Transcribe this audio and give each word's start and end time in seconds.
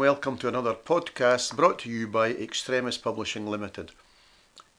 Welcome 0.00 0.38
to 0.38 0.48
another 0.48 0.72
podcast 0.72 1.54
brought 1.54 1.80
to 1.80 1.90
you 1.90 2.08
by 2.08 2.30
Extremis 2.30 2.96
Publishing 2.96 3.46
Limited. 3.46 3.90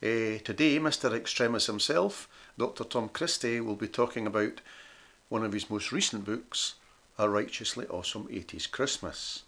Uh, 0.01 0.41
today, 0.43 0.79
Mr. 0.79 1.13
Extremis 1.13 1.67
himself, 1.67 2.27
Dr. 2.57 2.83
Tom 2.83 3.07
Christie, 3.07 3.61
will 3.61 3.75
be 3.75 3.87
talking 3.87 4.25
about 4.25 4.61
one 5.29 5.45
of 5.45 5.53
his 5.53 5.69
most 5.69 5.91
recent 5.91 6.25
books, 6.25 6.73
A 7.19 7.29
Righteously 7.29 7.85
Awesome 7.85 8.29
80s 8.29 8.71
Christmas. 8.71 9.43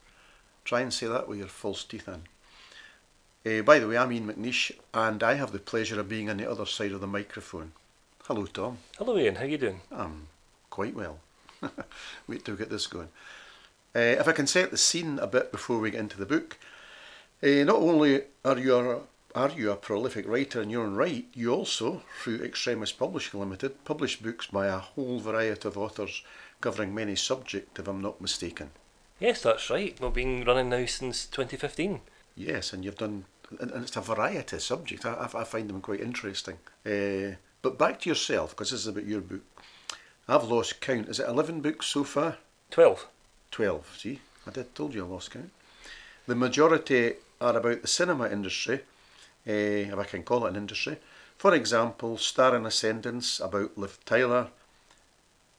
Try 0.64 0.81
and 0.81 0.94
say 0.94 1.08
that 1.08 1.28
with 1.28 1.40
your 1.40 1.48
false 1.48 1.84
teeth 1.84 2.08
in. 2.08 2.22
Uh, 3.52 3.64
by 3.64 3.80
the 3.80 3.88
way, 3.88 3.98
I'm 3.98 4.12
Ian 4.12 4.28
McNeish 4.28 4.73
and 4.94 5.23
I 5.23 5.34
have 5.34 5.53
the 5.53 5.58
pleasure 5.58 6.00
of 6.00 6.08
being 6.08 6.30
on 6.30 6.38
the 6.38 6.48
other 6.48 6.67
side 6.67 6.92
of 6.92 7.02
the 7.02 7.08
microphone. 7.08 7.72
Hello, 8.26 8.45
Tom. 8.45 8.78
Hello, 9.00 9.17
Ian. 9.17 9.38
How 9.38 9.45
are 9.45 9.48
you 9.48 9.58
doing? 9.58 9.81
I'm 9.92 10.28
quite 10.70 10.94
well. 10.94 11.17
Wait 12.28 12.45
till 12.45 12.53
we 12.53 12.59
get 12.59 12.70
this 12.70 12.86
going. 12.86 13.09
Uh, 13.95 13.99
if 13.99 14.27
I 14.27 14.31
can 14.31 14.47
set 14.47 14.71
the 14.71 14.77
scene 14.77 15.19
a 15.19 15.27
bit 15.27 15.52
before 15.52 15.80
we 15.80 15.91
get 15.91 15.99
into 15.99 16.17
the 16.17 16.25
book, 16.25 16.58
uh, 17.44 17.63
not 17.63 17.75
only 17.75 18.23
are 18.44 18.58
you 18.58 18.75
a, 18.75 19.02
are 19.35 19.52
you 19.52 19.72
a 19.72 19.75
prolific 19.75 20.27
writer 20.27 20.61
in 20.61 20.69
your 20.69 20.85
own 20.85 20.95
right, 20.95 21.25
you 21.33 21.53
also, 21.53 22.02
through 22.22 22.44
Extremis 22.44 22.91
Publishing 22.91 23.39
Limited, 23.39 23.83
publish 23.83 24.19
books 24.19 24.47
by 24.47 24.67
a 24.67 24.77
whole 24.77 25.19
variety 25.19 25.67
of 25.67 25.77
authors 25.77 26.23
covering 26.61 26.95
many 26.95 27.16
subjects, 27.16 27.80
if 27.80 27.88
I'm 27.88 28.02
not 28.02 28.22
mistaken. 28.22 28.72
Yes, 29.19 29.41
that's 29.44 29.69
right. 29.69 30.00
We've 30.00 30.13
been 30.13 30.44
running 30.44 30.69
now 30.69 30.85
since 30.85 31.25
2015. 31.28 32.02
Yes, 32.35 32.73
and 32.73 32.83
you've 32.83 32.97
done, 32.97 33.25
and 33.59 33.72
it's 33.83 33.95
a 33.95 34.02
variety 34.02 34.55
of 34.55 34.61
subjects. 34.61 35.05
I, 35.05 35.30
I 35.33 35.44
find 35.44 35.69
them 35.69 35.81
quite 35.81 36.02
interesting. 36.02 36.57
Uh, 36.85 37.35
but 37.61 37.78
back 37.78 38.02
to 38.02 38.09
yourself, 38.09 38.52
because 38.52 38.72
this 38.72 38.81
is 38.81 38.88
about 38.88 39.05
your 39.05 39.22
book. 39.22 39.41
I've 40.28 40.45
lost 40.45 40.81
count. 40.81 41.09
Is 41.09 41.19
it 41.19 41.28
11 41.28 41.61
books 41.61 41.85
so 41.88 42.03
far? 42.03 42.38
12. 42.72 43.07
12. 43.54 43.98
See, 44.00 44.20
I 44.48 44.50
did 44.50 44.73
told 44.73 44.96
you 44.96 45.06
I 45.06 45.08
lost 45.08 45.30
count. 45.30 45.52
The 46.26 46.34
majority 46.34 47.14
are 47.40 47.56
about 47.56 47.84
the 47.84 47.88
cinema 47.88 48.28
industry, 48.28 48.82
eh, 49.46 49.92
if 49.92 49.96
I 50.00 50.06
can 50.06 50.23
call 50.23 50.46
it 50.46 50.50
an 50.50 50.56
industry. 50.56 50.98
For 51.38 51.54
example, 51.54 52.18
Star 52.18 52.56
in 52.56 52.66
Ascendance 52.66 53.40
about 53.40 53.78
Liv 53.78 54.00
Tyler, 54.06 54.48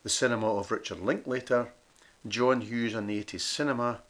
the 0.02 0.08
cinema 0.08 0.56
of 0.56 0.72
Richard 0.72 1.00
Linklater, 1.02 1.68
John 2.26 2.62
Hughes 2.62 2.94
and 2.94 3.08
the 3.08 3.22
80s 3.22 3.42
cinema, 3.42 4.00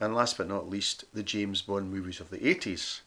and 0.00 0.16
last 0.16 0.36
but 0.36 0.48
not 0.48 0.68
least, 0.68 1.04
the 1.14 1.22
James 1.22 1.62
Bond 1.62 1.92
movies 1.92 2.18
of 2.18 2.30
the 2.30 2.38
80s. 2.38 3.02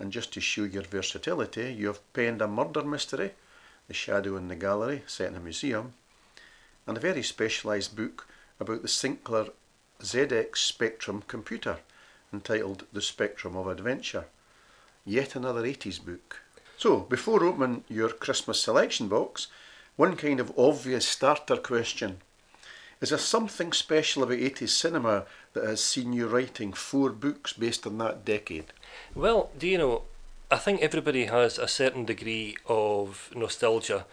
And 0.00 0.10
just 0.10 0.32
to 0.32 0.40
show 0.40 0.64
your 0.64 0.82
versatility, 0.82 1.72
you 1.72 1.86
have 1.86 2.12
penned 2.12 2.42
a 2.42 2.48
murder 2.48 2.82
mystery, 2.82 3.34
The 3.86 3.94
Shadow 3.94 4.36
in 4.36 4.48
the 4.48 4.56
Gallery, 4.56 5.04
set 5.06 5.28
in 5.28 5.36
a 5.36 5.40
museum, 5.40 5.94
and 6.88 6.96
a 6.96 7.00
very 7.00 7.22
specialised 7.22 7.94
book 7.94 8.26
about 8.60 8.82
the 8.82 8.88
Sinclair 8.88 9.46
ZX 10.02 10.56
Spectrum 10.56 11.22
computer 11.26 11.78
entitled 12.32 12.84
The 12.92 13.02
Spectrum 13.02 13.56
of 13.56 13.66
Adventure. 13.66 14.26
Yet 15.04 15.34
another 15.34 15.62
80s 15.62 16.04
book. 16.04 16.40
So, 16.76 17.00
before 17.00 17.44
opening 17.44 17.84
your 17.88 18.10
Christmas 18.10 18.62
selection 18.62 19.08
box, 19.08 19.48
one 19.96 20.16
kind 20.16 20.40
of 20.40 20.56
obvious 20.58 21.06
starter 21.06 21.56
question. 21.56 22.18
Is 23.00 23.08
there 23.08 23.18
something 23.18 23.72
special 23.72 24.22
about 24.22 24.38
80s 24.38 24.68
cinema 24.68 25.24
that 25.54 25.64
has 25.64 25.82
seen 25.82 26.12
you 26.12 26.26
writing 26.26 26.72
four 26.72 27.10
books 27.10 27.52
based 27.52 27.86
on 27.86 27.98
that 27.98 28.24
decade? 28.24 28.66
Well, 29.14 29.50
do 29.58 29.66
you 29.66 29.78
know, 29.78 30.02
I 30.50 30.56
think 30.56 30.82
everybody 30.82 31.26
has 31.26 31.58
a 31.58 31.68
certain 31.68 32.04
degree 32.04 32.56
of 32.66 33.30
nostalgia 33.34 34.06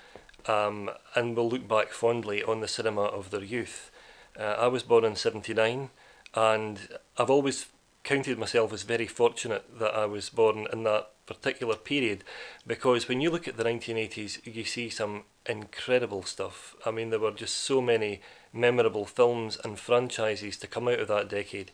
um, 0.47 0.89
and 1.15 1.35
will 1.35 1.49
look 1.49 1.67
back 1.67 1.89
fondly 1.89 2.43
on 2.43 2.61
the 2.61 2.67
cinema 2.67 3.01
of 3.01 3.31
their 3.31 3.43
youth. 3.43 3.91
Uh, 4.37 4.55
I 4.59 4.67
was 4.67 4.83
born 4.83 5.03
in 5.03 5.15
79 5.15 5.89
and 6.35 6.87
I've 7.17 7.29
always 7.29 7.67
counted 8.03 8.37
myself 8.37 8.71
as 8.71 8.83
very 8.83 9.07
fortunate 9.07 9.79
that 9.79 9.93
I 9.93 10.05
was 10.05 10.29
born 10.29 10.67
in 10.71 10.83
that 10.83 11.09
particular 11.25 11.75
period 11.75 12.23
because 12.65 13.07
when 13.07 13.19
you 13.19 13.29
look 13.29 13.47
at 13.47 13.57
the 13.57 13.63
1980s 13.63 14.39
you 14.45 14.63
see 14.63 14.89
some 14.89 15.23
incredible 15.45 16.23
stuff. 16.23 16.75
I 16.85 16.91
mean 16.91 17.09
there 17.09 17.19
were 17.19 17.31
just 17.31 17.57
so 17.57 17.81
many 17.81 18.21
memorable 18.53 19.05
films 19.05 19.57
and 19.63 19.79
franchises 19.79 20.57
to 20.57 20.67
come 20.67 20.87
out 20.87 20.99
of 20.99 21.07
that 21.09 21.29
decade 21.29 21.71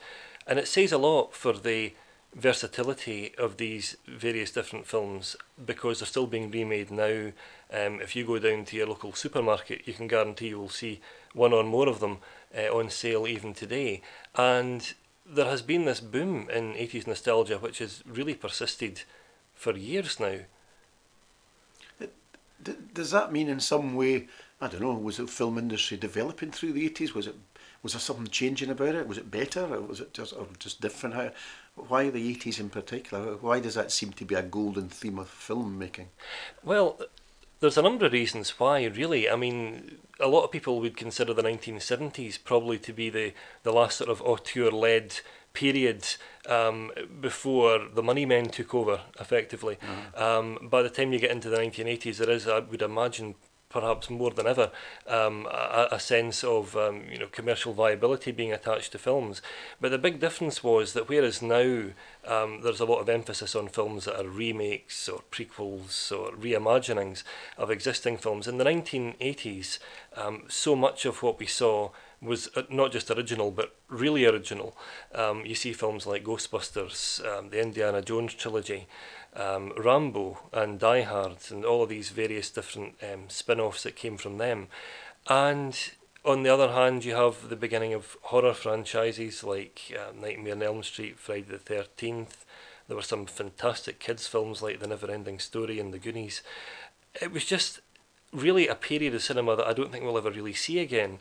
and 0.47 0.57
it 0.57 0.67
says 0.67 0.91
a 0.91 0.97
lot 0.97 1.35
for 1.35 1.53
the 1.53 1.93
versatility 2.35 3.33
of 3.37 3.57
these 3.57 3.95
various 4.07 4.51
different 4.51 4.87
films 4.87 5.35
because 5.63 5.99
they're 5.99 6.07
still 6.07 6.27
being 6.27 6.49
remade 6.49 6.91
now. 6.91 7.31
Um, 7.71 8.01
if 8.01 8.15
you 8.15 8.25
go 8.25 8.39
down 8.39 8.65
to 8.65 8.77
your 8.77 8.87
local 8.87 9.13
supermarket, 9.13 9.87
you 9.87 9.93
can 9.93 10.07
guarantee 10.07 10.49
you 10.49 10.59
will 10.59 10.69
see 10.69 11.01
one 11.33 11.53
or 11.53 11.63
more 11.63 11.87
of 11.87 11.99
them 11.99 12.17
uh, 12.57 12.75
on 12.75 12.89
sale 12.89 13.27
even 13.27 13.53
today. 13.53 14.01
And 14.35 14.93
there 15.25 15.45
has 15.45 15.61
been 15.61 15.85
this 15.85 15.99
boom 15.99 16.49
in 16.49 16.73
80s 16.73 17.07
nostalgia 17.07 17.57
which 17.57 17.79
has 17.79 18.03
really 18.05 18.35
persisted 18.35 19.03
for 19.53 19.75
years 19.77 20.19
now. 20.19 20.39
Does 22.93 23.11
that 23.11 23.33
mean 23.33 23.49
in 23.49 23.59
some 23.59 23.93
way, 23.93 24.27
I 24.61 24.67
don't 24.67 24.81
know, 24.81 24.93
was 24.93 25.17
the 25.17 25.27
film 25.27 25.57
industry 25.57 25.97
developing 25.97 26.51
through 26.51 26.73
the 26.73 26.89
80s? 26.89 27.13
Was 27.13 27.27
it 27.27 27.35
was 27.83 27.91
there 27.91 27.99
something 27.99 28.27
changing 28.27 28.69
about 28.69 28.95
it? 28.95 29.07
Was 29.07 29.17
it 29.17 29.29
better 29.29 29.65
or 29.65 29.81
was 29.81 29.99
it 29.99 30.13
just 30.13 30.33
or 30.33 30.47
just 30.57 30.79
different? 30.79 31.15
How, 31.15 31.31
why 31.75 32.09
the 32.09 32.35
80s 32.35 32.59
in 32.59 32.69
particular? 32.69 33.37
Why 33.37 33.59
does 33.59 33.75
that 33.75 33.91
seem 33.91 34.11
to 34.13 34.25
be 34.25 34.35
a 34.35 34.43
golden 34.43 34.89
theme 34.89 35.19
of 35.19 35.29
filmmaking? 35.29 36.07
Well, 36.63 36.99
there's 37.59 37.77
a 37.77 37.81
number 37.81 38.05
of 38.05 38.13
reasons 38.13 38.51
why, 38.59 38.85
really. 38.85 39.29
I 39.29 39.35
mean, 39.35 39.99
a 40.19 40.27
lot 40.27 40.43
of 40.43 40.51
people 40.51 40.79
would 40.79 40.97
consider 40.97 41.33
the 41.33 41.43
1970s 41.43 42.37
probably 42.43 42.77
to 42.79 42.93
be 42.93 43.09
the, 43.09 43.33
the 43.63 43.71
last 43.71 43.97
sort 43.97 44.09
of 44.09 44.21
auteur 44.21 44.69
led 44.69 45.19
period 45.53 46.05
um, 46.47 46.91
before 47.21 47.87
the 47.93 48.03
money 48.03 48.25
men 48.25 48.49
took 48.49 48.73
over, 48.73 49.01
effectively. 49.19 49.77
Mm-hmm. 49.77 50.21
Um, 50.21 50.67
by 50.69 50.81
the 50.81 50.89
time 50.89 51.13
you 51.13 51.19
get 51.19 51.31
into 51.31 51.49
the 51.49 51.57
1980s, 51.57 52.17
there 52.17 52.29
is, 52.29 52.47
I 52.47 52.59
would 52.59 52.81
imagine, 52.81 53.35
perhaps 53.73 54.09
more 54.09 54.31
than 54.31 54.47
ever, 54.47 54.71
um, 55.07 55.47
a, 55.47 55.89
a, 55.91 55.99
sense 55.99 56.43
of 56.43 56.77
um, 56.77 57.01
you 57.11 57.17
know 57.17 57.27
commercial 57.27 57.73
viability 57.73 58.31
being 58.31 58.53
attached 58.53 58.91
to 58.91 58.99
films. 58.99 59.41
But 59.81 59.89
the 59.89 59.97
big 59.97 60.19
difference 60.19 60.63
was 60.63 60.93
that 60.93 61.09
whereas 61.09 61.41
now 61.41 61.85
um, 62.25 62.61
there's 62.61 62.79
a 62.79 62.85
lot 62.85 62.99
of 62.99 63.09
emphasis 63.09 63.55
on 63.55 63.67
films 63.67 64.05
that 64.05 64.19
are 64.19 64.29
remakes 64.29 65.09
or 65.09 65.23
prequels 65.31 66.11
or 66.11 66.31
reimaginings 66.31 67.23
of 67.57 67.71
existing 67.71 68.17
films, 68.17 68.47
in 68.47 68.59
the 68.59 68.63
1980s, 68.63 69.79
um, 70.15 70.43
so 70.47 70.75
much 70.75 71.05
of 71.05 71.23
what 71.23 71.39
we 71.39 71.47
saw 71.47 71.89
was 72.21 72.49
uh, 72.55 72.63
not 72.69 72.91
just 72.91 73.11
original 73.11 73.51
but 73.51 73.75
really 73.89 74.25
original. 74.25 74.77
Um, 75.13 75.45
you 75.45 75.55
see 75.55 75.73
films 75.73 76.07
like 76.07 76.23
Ghostbusters, 76.23 77.25
um, 77.25 77.49
the 77.49 77.61
Indiana 77.61 78.01
Jones 78.01 78.33
trilogy, 78.33 78.87
um, 79.35 79.71
Rambo 79.77 80.39
and 80.51 80.79
Die 80.79 81.01
Hard, 81.01 81.37
and 81.49 81.65
all 81.65 81.83
of 81.83 81.89
these 81.89 82.09
various 82.09 82.49
different 82.49 82.95
um, 83.01 83.29
spin 83.29 83.59
offs 83.59 83.83
that 83.83 83.95
came 83.95 84.17
from 84.17 84.37
them. 84.37 84.67
And 85.27 85.77
on 86.25 86.43
the 86.43 86.49
other 86.49 86.71
hand, 86.71 87.03
you 87.05 87.15
have 87.15 87.49
the 87.49 87.55
beginning 87.55 87.93
of 87.93 88.17
horror 88.23 88.53
franchises 88.53 89.43
like 89.43 89.93
uh, 89.97 90.11
Nightmare 90.19 90.53
on 90.53 90.63
Elm 90.63 90.83
Street, 90.83 91.19
Friday 91.19 91.47
the 91.49 91.57
13th. 91.57 92.45
There 92.87 92.95
were 92.95 93.01
some 93.01 93.25
fantastic 93.25 93.99
kids' 93.99 94.27
films 94.27 94.61
like 94.61 94.79
The 94.79 94.87
Never 94.87 95.09
Ending 95.09 95.39
Story 95.39 95.79
and 95.79 95.93
The 95.93 95.99
Goonies. 95.99 96.41
It 97.21 97.31
was 97.31 97.45
just 97.45 97.79
really 98.31 98.67
a 98.67 98.75
period 98.75 99.13
of 99.13 99.23
cinema 99.23 99.55
that 99.55 99.67
I 99.67 99.73
don't 99.73 99.91
think 99.91 100.03
we'll 100.03 100.17
ever 100.17 100.31
really 100.31 100.53
see 100.53 100.79
again. 100.79 101.19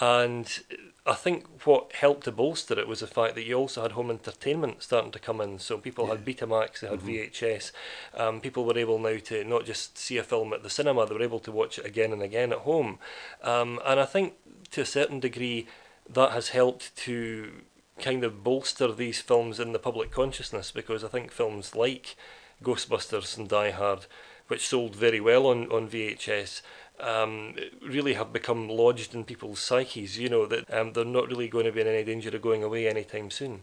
And 0.00 0.60
I 1.06 1.14
think 1.14 1.66
what 1.66 1.92
helped 1.92 2.24
to 2.24 2.32
bolster 2.32 2.78
it 2.78 2.88
was 2.88 3.00
the 3.00 3.06
fact 3.06 3.34
that 3.34 3.44
you 3.44 3.54
also 3.54 3.82
had 3.82 3.92
home 3.92 4.10
entertainment 4.10 4.82
starting 4.82 5.12
to 5.12 5.18
come 5.18 5.40
in. 5.40 5.58
So 5.58 5.78
people 5.78 6.06
yeah. 6.06 6.12
had 6.12 6.24
Betamax, 6.24 6.80
they 6.80 6.88
had 6.88 7.00
mm-hmm. 7.00 7.08
VHS. 7.08 7.72
Um, 8.16 8.40
people 8.40 8.64
were 8.64 8.78
able 8.78 8.98
now 8.98 9.18
to 9.18 9.44
not 9.44 9.66
just 9.66 9.98
see 9.98 10.16
a 10.16 10.22
film 10.22 10.52
at 10.52 10.62
the 10.62 10.70
cinema, 10.70 11.06
they 11.06 11.14
were 11.14 11.22
able 11.22 11.40
to 11.40 11.52
watch 11.52 11.78
it 11.78 11.86
again 11.86 12.12
and 12.12 12.22
again 12.22 12.52
at 12.52 12.60
home. 12.60 12.98
Um, 13.42 13.80
and 13.84 14.00
I 14.00 14.06
think 14.06 14.34
to 14.72 14.80
a 14.80 14.86
certain 14.86 15.20
degree 15.20 15.66
that 16.08 16.32
has 16.32 16.48
helped 16.48 16.96
to 16.96 17.62
kind 17.98 18.24
of 18.24 18.42
bolster 18.42 18.92
these 18.92 19.20
films 19.20 19.60
in 19.60 19.72
the 19.72 19.78
public 19.78 20.10
consciousness 20.10 20.72
because 20.72 21.04
I 21.04 21.08
think 21.08 21.30
films 21.30 21.76
like 21.76 22.16
Ghostbusters 22.62 23.36
and 23.36 23.48
Die 23.48 23.70
Hard, 23.70 24.06
which 24.48 24.66
sold 24.66 24.96
very 24.96 25.20
well 25.20 25.46
on, 25.46 25.70
on 25.70 25.88
VHS, 25.88 26.62
um, 27.04 27.54
really 27.82 28.14
have 28.14 28.32
become 28.32 28.68
lodged 28.68 29.14
in 29.14 29.24
people's 29.24 29.60
psyches. 29.60 30.18
You 30.18 30.28
know 30.28 30.46
that 30.46 30.72
um, 30.72 30.92
they're 30.92 31.04
not 31.04 31.28
really 31.28 31.48
going 31.48 31.66
to 31.66 31.72
be 31.72 31.80
in 31.80 31.86
any 31.86 32.04
danger 32.04 32.34
of 32.34 32.42
going 32.42 32.64
away 32.64 32.88
anytime 32.88 33.30
soon. 33.30 33.62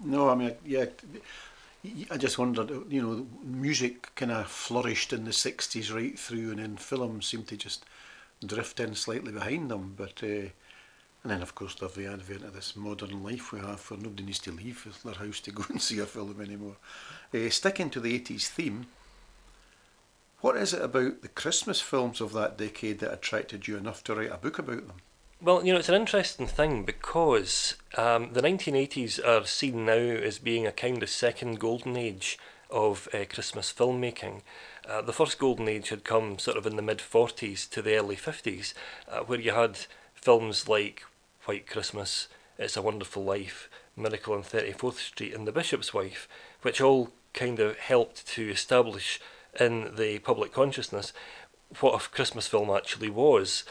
No, 0.00 0.28
I 0.28 0.34
mean, 0.34 0.54
yeah. 0.64 0.86
I 2.10 2.16
just 2.16 2.38
wondered, 2.38 2.70
you 2.90 3.02
know, 3.02 3.26
music 3.44 4.12
kind 4.16 4.32
of 4.32 4.48
flourished 4.48 5.12
in 5.12 5.24
the 5.24 5.30
60s 5.30 5.94
right 5.94 6.18
through, 6.18 6.50
and 6.50 6.58
then 6.58 6.76
films 6.76 7.26
seemed 7.26 7.46
to 7.48 7.56
just 7.56 7.84
drift 8.44 8.80
in 8.80 8.94
slightly 8.94 9.30
behind 9.30 9.70
them. 9.70 9.94
But, 9.96 10.20
uh, 10.22 10.50
and 11.22 11.30
then, 11.32 11.42
of 11.42 11.54
course, 11.54 11.76
there's 11.76 11.94
the 11.94 12.06
advent 12.06 12.44
of 12.44 12.54
this 12.54 12.74
modern 12.74 13.22
life 13.22 13.52
we 13.52 13.60
have 13.60 13.88
where 13.88 14.00
nobody 14.00 14.24
needs 14.24 14.40
to 14.40 14.52
leave 14.52 15.00
their 15.04 15.14
house 15.14 15.40
to 15.40 15.52
go 15.52 15.64
and 15.68 15.80
see 15.80 16.00
a 16.00 16.06
film 16.06 16.40
anymore. 16.40 16.76
Uh, 17.32 17.48
sticking 17.50 17.90
to 17.90 18.00
the 18.00 18.18
80s 18.18 18.48
theme, 18.48 18.86
what 20.46 20.56
is 20.56 20.72
it 20.72 20.80
about 20.80 21.22
the 21.22 21.28
Christmas 21.28 21.80
films 21.80 22.20
of 22.20 22.32
that 22.32 22.56
decade 22.56 23.00
that 23.00 23.12
attracted 23.12 23.66
you 23.66 23.76
enough 23.76 24.04
to 24.04 24.14
write 24.14 24.30
a 24.30 24.36
book 24.36 24.60
about 24.60 24.86
them? 24.86 24.98
Well, 25.42 25.66
you 25.66 25.72
know, 25.72 25.80
it's 25.80 25.88
an 25.88 25.96
interesting 25.96 26.46
thing 26.46 26.84
because 26.84 27.74
um, 27.98 28.32
the 28.32 28.42
1980s 28.42 29.18
are 29.26 29.44
seen 29.44 29.84
now 29.84 29.94
as 29.94 30.38
being 30.38 30.64
a 30.64 30.70
kind 30.70 31.02
of 31.02 31.10
second 31.10 31.58
golden 31.58 31.96
age 31.96 32.38
of 32.70 33.08
uh, 33.12 33.24
Christmas 33.28 33.72
filmmaking. 33.72 34.42
Uh, 34.88 35.02
the 35.02 35.12
first 35.12 35.36
golden 35.40 35.66
age 35.66 35.88
had 35.88 36.04
come 36.04 36.38
sort 36.38 36.56
of 36.56 36.64
in 36.64 36.76
the 36.76 36.80
mid 36.82 36.98
40s 36.98 37.68
to 37.70 37.82
the 37.82 37.96
early 37.96 38.14
50s, 38.14 38.72
uh, 39.08 39.22
where 39.22 39.40
you 39.40 39.50
had 39.50 39.80
films 40.14 40.68
like 40.68 41.02
White 41.46 41.66
Christmas, 41.66 42.28
It's 42.56 42.76
a 42.76 42.82
Wonderful 42.82 43.24
Life, 43.24 43.68
Miracle 43.96 44.34
on 44.34 44.44
34th 44.44 44.98
Street, 44.98 45.34
and 45.34 45.44
The 45.44 45.50
Bishop's 45.50 45.92
Wife, 45.92 46.28
which 46.62 46.80
all 46.80 47.10
kind 47.34 47.58
of 47.58 47.76
helped 47.78 48.28
to 48.28 48.48
establish 48.48 49.20
in 49.60 49.94
the 49.96 50.18
public 50.20 50.52
consciousness 50.52 51.12
what 51.80 52.00
a 52.00 52.08
Christmas 52.08 52.46
film 52.46 52.70
actually 52.70 53.10
was. 53.10 53.64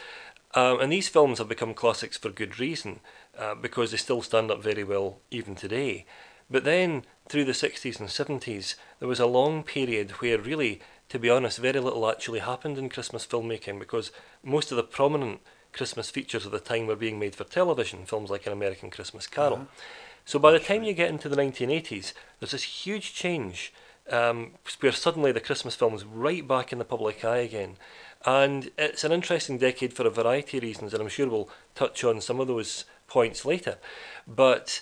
Um, 0.54 0.80
and 0.80 0.92
these 0.92 1.08
films 1.08 1.38
have 1.38 1.48
become 1.48 1.74
classics 1.74 2.16
for 2.16 2.30
good 2.30 2.58
reason, 2.58 3.00
uh, 3.38 3.54
because 3.54 3.90
they 3.90 3.96
still 3.96 4.22
stand 4.22 4.50
up 4.50 4.62
very 4.62 4.84
well 4.84 5.18
even 5.30 5.54
today. 5.54 6.06
But 6.50 6.64
then, 6.64 7.04
through 7.28 7.44
the 7.44 7.52
60s 7.52 7.98
and 7.98 8.08
70s, 8.08 8.76
there 8.98 9.08
was 9.08 9.20
a 9.20 9.26
long 9.26 9.62
period 9.62 10.12
where 10.12 10.38
really, 10.38 10.80
to 11.08 11.18
be 11.18 11.28
honest, 11.28 11.58
very 11.58 11.80
little 11.80 12.08
actually 12.08 12.38
happened 12.38 12.78
in 12.78 12.88
Christmas 12.88 13.26
filmmaking 13.26 13.78
because 13.78 14.12
most 14.44 14.70
of 14.70 14.76
the 14.76 14.84
prominent 14.84 15.40
Christmas 15.72 16.08
features 16.08 16.46
of 16.46 16.52
the 16.52 16.60
time 16.60 16.86
were 16.86 16.96
being 16.96 17.18
made 17.18 17.34
for 17.34 17.44
television, 17.44 18.06
films 18.06 18.30
like 18.30 18.46
An 18.46 18.52
American 18.52 18.90
Christmas 18.90 19.26
Carol. 19.26 19.56
Uh-huh. 19.56 19.64
So 20.24 20.38
by 20.38 20.52
the 20.52 20.60
time 20.60 20.82
you 20.82 20.92
get 20.92 21.10
into 21.10 21.28
the 21.28 21.36
1980s, 21.36 22.12
there's 22.40 22.52
this 22.52 22.62
huge 22.62 23.12
change 23.12 23.72
um, 24.10 24.52
where 24.80 24.92
suddenly 24.92 25.32
the 25.32 25.40
Christmas 25.40 25.74
film 25.74 25.94
is 25.94 26.04
right 26.04 26.46
back 26.46 26.72
in 26.72 26.78
the 26.78 26.84
public 26.84 27.24
eye 27.24 27.38
again. 27.38 27.76
And 28.24 28.70
it's 28.76 29.04
an 29.04 29.12
interesting 29.12 29.58
decade 29.58 29.92
for 29.92 30.06
a 30.06 30.10
variety 30.10 30.58
of 30.58 30.64
reasons, 30.64 30.92
and 30.92 31.02
I'm 31.02 31.08
sure 31.08 31.28
we'll 31.28 31.50
touch 31.74 32.02
on 32.02 32.20
some 32.20 32.40
of 32.40 32.48
those 32.48 32.84
points 33.06 33.44
later. 33.44 33.78
But 34.26 34.80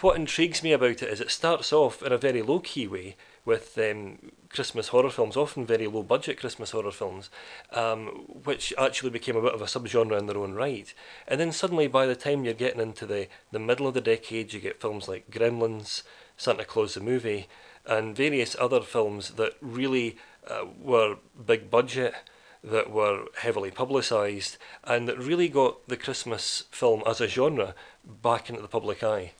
what 0.00 0.16
intrigues 0.16 0.62
me 0.62 0.72
about 0.72 1.02
it 1.02 1.08
is 1.08 1.20
it 1.20 1.30
starts 1.30 1.72
off 1.72 2.02
in 2.02 2.12
a 2.12 2.18
very 2.18 2.42
low 2.42 2.60
key 2.60 2.86
way 2.86 3.16
with 3.46 3.78
um, 3.78 4.18
Christmas 4.50 4.88
horror 4.88 5.08
films, 5.08 5.36
often 5.36 5.64
very 5.64 5.86
low 5.86 6.02
budget 6.02 6.38
Christmas 6.38 6.72
horror 6.72 6.90
films, 6.90 7.30
um, 7.72 8.06
which 8.44 8.74
actually 8.76 9.10
became 9.10 9.36
a 9.36 9.42
bit 9.42 9.54
of 9.54 9.62
a 9.62 9.66
subgenre 9.66 10.18
in 10.18 10.26
their 10.26 10.36
own 10.36 10.52
right. 10.52 10.92
And 11.28 11.40
then 11.40 11.52
suddenly, 11.52 11.86
by 11.86 12.06
the 12.06 12.16
time 12.16 12.44
you're 12.44 12.54
getting 12.54 12.80
into 12.80 13.06
the, 13.06 13.28
the 13.52 13.60
middle 13.60 13.86
of 13.86 13.94
the 13.94 14.00
decade, 14.00 14.52
you 14.52 14.60
get 14.60 14.80
films 14.80 15.08
like 15.08 15.30
Gremlins, 15.30 16.02
Santa 16.36 16.64
Claus 16.64 16.94
the 16.94 17.00
Movie, 17.00 17.46
and 17.86 18.16
various 18.16 18.56
other 18.58 18.80
films 18.80 19.30
that 19.30 19.54
really 19.60 20.18
uh, 20.48 20.64
were 20.80 21.16
big 21.46 21.70
budget, 21.70 22.14
that 22.62 22.90
were 22.90 23.26
heavily 23.38 23.70
publicised, 23.70 24.56
and 24.84 25.08
that 25.08 25.18
really 25.18 25.48
got 25.48 25.86
the 25.88 25.96
Christmas 25.96 26.64
film 26.70 27.02
as 27.06 27.20
a 27.20 27.28
genre 27.28 27.74
back 28.04 28.48
into 28.50 28.62
the 28.62 28.68
public 28.68 29.02
eye. 29.02 29.32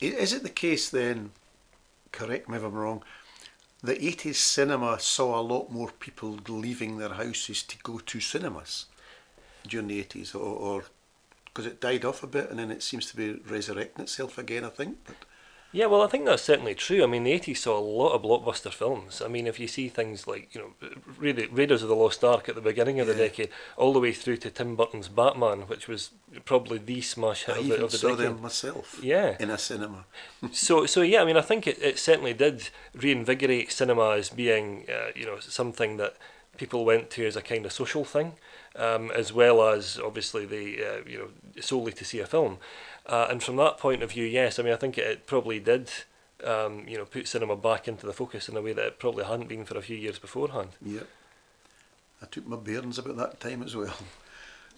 Is 0.00 0.32
it 0.32 0.42
the 0.42 0.50
case 0.50 0.90
then, 0.90 1.30
correct 2.12 2.48
me 2.48 2.58
if 2.58 2.64
I'm 2.64 2.74
wrong, 2.74 3.02
the 3.82 3.94
80s 3.94 4.36
cinema 4.36 4.98
saw 5.00 5.38
a 5.38 5.42
lot 5.42 5.70
more 5.70 5.90
people 6.00 6.38
leaving 6.48 6.98
their 6.98 7.14
houses 7.14 7.62
to 7.62 7.78
go 7.82 7.98
to 7.98 8.20
cinemas 8.20 8.86
during 9.66 9.88
the 9.88 10.02
80s, 10.02 10.34
or 10.34 10.84
because 11.46 11.66
it 11.66 11.80
died 11.80 12.04
off 12.04 12.22
a 12.22 12.26
bit 12.26 12.50
and 12.50 12.58
then 12.58 12.70
it 12.70 12.82
seems 12.82 13.10
to 13.10 13.16
be 13.16 13.40
resurrecting 13.48 14.02
itself 14.02 14.36
again, 14.36 14.64
I 14.64 14.68
think. 14.68 14.98
But 15.06 15.16
yeah, 15.72 15.86
well, 15.86 16.02
I 16.02 16.06
think 16.06 16.24
that's 16.24 16.42
certainly 16.42 16.74
true. 16.74 17.02
I 17.02 17.06
mean, 17.06 17.24
the 17.24 17.38
80s 17.38 17.58
saw 17.58 17.78
a 17.78 17.80
lot 17.80 18.12
of 18.12 18.22
blockbuster 18.22 18.72
films. 18.72 19.20
I 19.20 19.28
mean, 19.28 19.46
if 19.46 19.60
you 19.60 19.68
see 19.68 19.88
things 19.88 20.26
like, 20.26 20.54
you 20.54 20.60
know, 20.60 20.88
really 21.18 21.46
Raiders 21.46 21.82
of 21.82 21.88
the 21.88 21.94
Lost 21.94 22.24
Ark 22.24 22.48
at 22.48 22.54
the 22.54 22.60
beginning 22.60 23.00
of 23.00 23.06
the 23.06 23.14
decade, 23.14 23.50
all 23.76 23.92
the 23.92 24.00
way 24.00 24.12
through 24.12 24.38
to 24.38 24.50
Tim 24.50 24.76
Burton's 24.76 25.08
Batman, 25.08 25.62
which 25.62 25.88
was 25.88 26.10
probably 26.44 26.78
the 26.78 27.00
smash 27.00 27.44
hit 27.44 27.56
I 27.56 27.58
of 27.58 27.66
the, 27.68 27.84
of 27.84 27.90
the 27.90 27.98
saw 27.98 28.08
decade. 28.10 28.26
them 28.26 28.42
myself. 28.42 29.00
Yeah. 29.02 29.36
In 29.38 29.50
a 29.50 29.58
cinema. 29.58 30.06
so, 30.52 30.86
so 30.86 31.02
yeah, 31.02 31.20
I 31.20 31.24
mean, 31.24 31.36
I 31.36 31.42
think 31.42 31.66
it, 31.66 31.82
it 31.82 31.98
certainly 31.98 32.32
did 32.32 32.70
reinvigorate 32.94 33.72
cinema 33.72 34.16
as 34.16 34.30
being, 34.30 34.86
uh, 34.88 35.10
you 35.14 35.26
know, 35.26 35.38
something 35.40 35.96
that 35.98 36.16
people 36.56 36.84
went 36.84 37.10
to 37.10 37.26
as 37.26 37.36
a 37.36 37.42
kind 37.42 37.66
of 37.66 37.72
social 37.72 38.04
thing, 38.04 38.32
um, 38.76 39.10
as 39.10 39.32
well 39.32 39.68
as 39.68 39.98
obviously 40.02 40.46
the, 40.46 40.82
uh, 40.82 41.00
you 41.06 41.18
know, 41.18 41.60
solely 41.60 41.92
to 41.92 42.04
see 42.04 42.20
a 42.20 42.26
film. 42.26 42.58
Uh, 43.06 43.28
and 43.30 43.42
from 43.42 43.56
that 43.56 43.78
point 43.78 44.02
of 44.02 44.12
view, 44.12 44.24
yes, 44.24 44.58
I 44.58 44.62
mean, 44.62 44.72
I 44.72 44.76
think 44.76 44.98
it, 44.98 45.26
probably 45.26 45.60
did, 45.60 45.90
um, 46.44 46.86
you 46.88 46.98
know, 46.98 47.04
put 47.04 47.28
cinema 47.28 47.56
back 47.56 47.86
into 47.86 48.04
the 48.04 48.12
focus 48.12 48.48
in 48.48 48.56
a 48.56 48.62
way 48.62 48.72
that 48.72 48.84
it 48.84 48.98
probably 48.98 49.24
hadn't 49.24 49.48
been 49.48 49.64
for 49.64 49.78
a 49.78 49.82
few 49.82 49.96
years 49.96 50.18
beforehand. 50.18 50.70
Yeah. 50.84 51.02
I 52.20 52.26
took 52.26 52.46
my 52.46 52.56
bearings 52.56 52.98
about 52.98 53.16
that 53.16 53.40
time 53.40 53.62
as 53.62 53.76
well. 53.76 53.94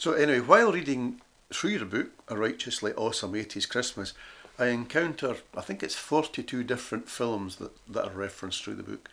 So 0.00 0.12
anyway, 0.12 0.38
while 0.38 0.70
reading 0.70 1.20
through 1.52 1.70
your 1.70 1.84
book, 1.84 2.10
A 2.28 2.36
Righteously 2.36 2.92
Awesome 2.92 3.32
80s 3.32 3.68
Christmas, 3.68 4.12
I 4.56 4.66
encounter, 4.66 5.38
I 5.56 5.60
think 5.60 5.82
it's 5.82 5.96
42 5.96 6.62
different 6.62 7.08
films 7.08 7.56
that, 7.56 7.72
that 7.88 8.04
are 8.06 8.16
referenced 8.16 8.62
through 8.62 8.76
the 8.76 8.84
book. 8.84 9.08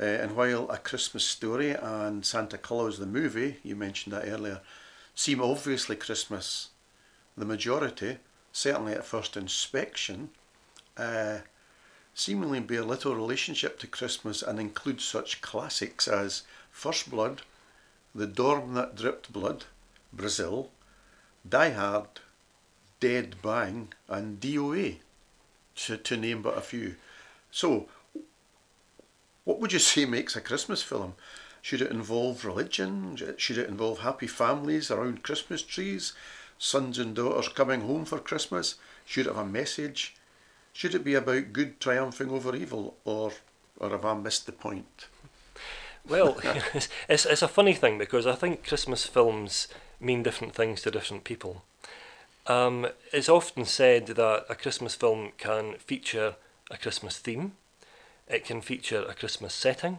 Uh, 0.00 0.04
and 0.04 0.34
while 0.34 0.70
A 0.70 0.78
Christmas 0.78 1.24
Story 1.24 1.72
and 1.72 2.24
Santa 2.24 2.56
Claus 2.56 2.98
the 2.98 3.04
movie, 3.04 3.56
you 3.62 3.76
mentioned 3.76 4.14
that 4.14 4.26
earlier, 4.26 4.62
seem 5.14 5.42
obviously 5.42 5.96
Christmas, 5.96 6.68
the 7.36 7.44
majority, 7.44 8.16
certainly 8.56 8.94
at 8.94 9.04
first 9.04 9.36
inspection, 9.36 10.30
uh, 10.96 11.40
seemingly 12.14 12.58
bear 12.58 12.82
little 12.82 13.14
relationship 13.14 13.78
to 13.78 13.86
Christmas 13.86 14.40
and 14.42 14.58
include 14.58 15.02
such 15.02 15.42
classics 15.42 16.08
as 16.08 16.42
First 16.70 17.10
Blood, 17.10 17.42
The 18.14 18.26
Dorm 18.26 18.72
That 18.72 18.96
Dripped 18.96 19.30
Blood, 19.30 19.66
Brazil, 20.10 20.70
Die 21.46 21.70
Hard, 21.70 22.08
Dead 22.98 23.36
Bang, 23.42 23.92
and 24.08 24.40
DOA, 24.40 24.96
to, 25.74 25.98
to 25.98 26.16
name 26.16 26.40
but 26.40 26.56
a 26.56 26.62
few. 26.62 26.96
So, 27.50 27.88
what 29.44 29.60
would 29.60 29.74
you 29.74 29.78
say 29.78 30.06
makes 30.06 30.34
a 30.34 30.40
Christmas 30.40 30.82
film? 30.82 31.12
Should 31.60 31.82
it 31.82 31.90
involve 31.90 32.46
religion? 32.46 33.18
Should 33.36 33.58
it 33.58 33.68
involve 33.68 33.98
happy 33.98 34.26
families 34.26 34.90
around 34.90 35.22
Christmas 35.22 35.60
trees? 35.60 36.14
Sons 36.58 36.98
and 36.98 37.14
daughters 37.14 37.48
coming 37.48 37.82
home 37.82 38.04
for 38.04 38.18
Christmas? 38.18 38.76
Should 39.04 39.26
it 39.26 39.34
have 39.34 39.46
a 39.46 39.48
message? 39.48 40.14
Should 40.72 40.94
it 40.94 41.04
be 41.04 41.14
about 41.14 41.52
good 41.52 41.80
triumphing 41.80 42.30
over 42.30 42.54
evil, 42.54 42.96
or 43.04 43.32
or 43.78 43.90
have 43.90 44.04
I 44.04 44.14
missed 44.14 44.46
the 44.46 44.52
point? 44.52 45.06
Well, 46.08 46.38
it's 47.08 47.26
it's 47.26 47.42
a 47.42 47.48
funny 47.48 47.74
thing 47.74 47.98
because 47.98 48.26
I 48.26 48.34
think 48.34 48.66
Christmas 48.66 49.06
films 49.06 49.68
mean 50.00 50.22
different 50.22 50.54
things 50.54 50.82
to 50.82 50.90
different 50.90 51.24
people. 51.24 51.62
Um, 52.46 52.86
it's 53.12 53.28
often 53.28 53.64
said 53.64 54.06
that 54.06 54.46
a 54.48 54.54
Christmas 54.54 54.94
film 54.94 55.32
can 55.36 55.74
feature 55.74 56.36
a 56.70 56.76
Christmas 56.76 57.18
theme, 57.18 57.52
it 58.28 58.44
can 58.44 58.60
feature 58.60 59.02
a 59.02 59.14
Christmas 59.14 59.52
setting, 59.52 59.98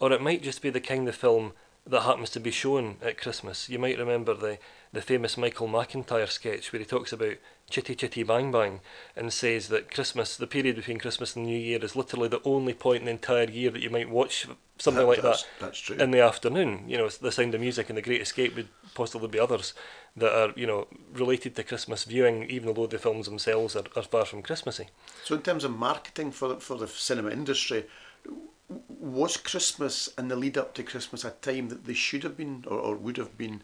or 0.00 0.12
it 0.12 0.20
might 0.20 0.42
just 0.42 0.62
be 0.62 0.70
the 0.70 0.80
kind 0.80 1.08
of 1.08 1.14
film 1.14 1.52
that 1.86 2.02
happens 2.02 2.30
to 2.30 2.40
be 2.40 2.50
shown 2.50 2.96
at 3.00 3.20
Christmas. 3.20 3.68
You 3.68 3.78
might 3.78 3.98
remember 3.98 4.34
the, 4.34 4.58
the 4.92 5.00
famous 5.00 5.36
Michael 5.36 5.68
McIntyre 5.68 6.28
sketch 6.28 6.72
where 6.72 6.80
he 6.80 6.86
talks 6.86 7.12
about 7.12 7.36
Chitty 7.70 7.94
Chitty 7.94 8.24
Bang 8.24 8.50
Bang 8.50 8.80
and 9.14 9.32
says 9.32 9.68
that 9.68 9.92
Christmas, 9.92 10.36
the 10.36 10.48
period 10.48 10.76
between 10.76 10.98
Christmas 10.98 11.36
and 11.36 11.46
New 11.46 11.58
Year, 11.58 11.78
is 11.82 11.94
literally 11.94 12.28
the 12.28 12.42
only 12.44 12.74
point 12.74 13.00
in 13.00 13.04
the 13.06 13.12
entire 13.12 13.48
year 13.48 13.70
that 13.70 13.82
you 13.82 13.90
might 13.90 14.10
watch 14.10 14.46
something 14.78 15.02
that, 15.02 15.06
like 15.06 15.22
that's, 15.22 15.42
that 15.42 15.48
that's 15.60 15.78
true. 15.78 15.96
in 15.96 16.10
the 16.10 16.20
afternoon. 16.20 16.88
You 16.88 16.98
know, 16.98 17.08
The 17.08 17.32
Sound 17.32 17.54
of 17.54 17.60
Music 17.60 17.88
and 17.88 17.96
The 17.96 18.02
Great 18.02 18.20
Escape 18.20 18.56
would 18.56 18.68
possibly 18.94 19.28
be 19.28 19.38
others 19.38 19.72
that 20.16 20.32
are, 20.32 20.52
you 20.56 20.66
know, 20.66 20.88
related 21.12 21.54
to 21.56 21.62
Christmas 21.62 22.04
viewing, 22.04 22.50
even 22.50 22.74
though 22.74 22.86
the 22.86 22.98
films 22.98 23.26
themselves 23.26 23.76
are, 23.76 23.84
are 23.94 24.02
far 24.02 24.24
from 24.24 24.42
Christmassy. 24.42 24.88
So, 25.24 25.36
in 25.36 25.42
terms 25.42 25.62
of 25.62 25.76
marketing 25.76 26.32
for 26.32 26.58
for 26.58 26.76
the 26.76 26.88
cinema 26.88 27.30
industry, 27.30 27.84
was 28.68 29.36
Christmas 29.36 30.08
and 30.18 30.30
the 30.30 30.36
lead 30.36 30.58
up 30.58 30.74
to 30.74 30.82
Christmas 30.82 31.24
a 31.24 31.30
time 31.30 31.68
that 31.68 31.84
they 31.84 31.94
should 31.94 32.22
have 32.22 32.36
been 32.36 32.64
or, 32.66 32.78
or 32.78 32.96
would 32.96 33.16
have 33.16 33.38
been, 33.38 33.62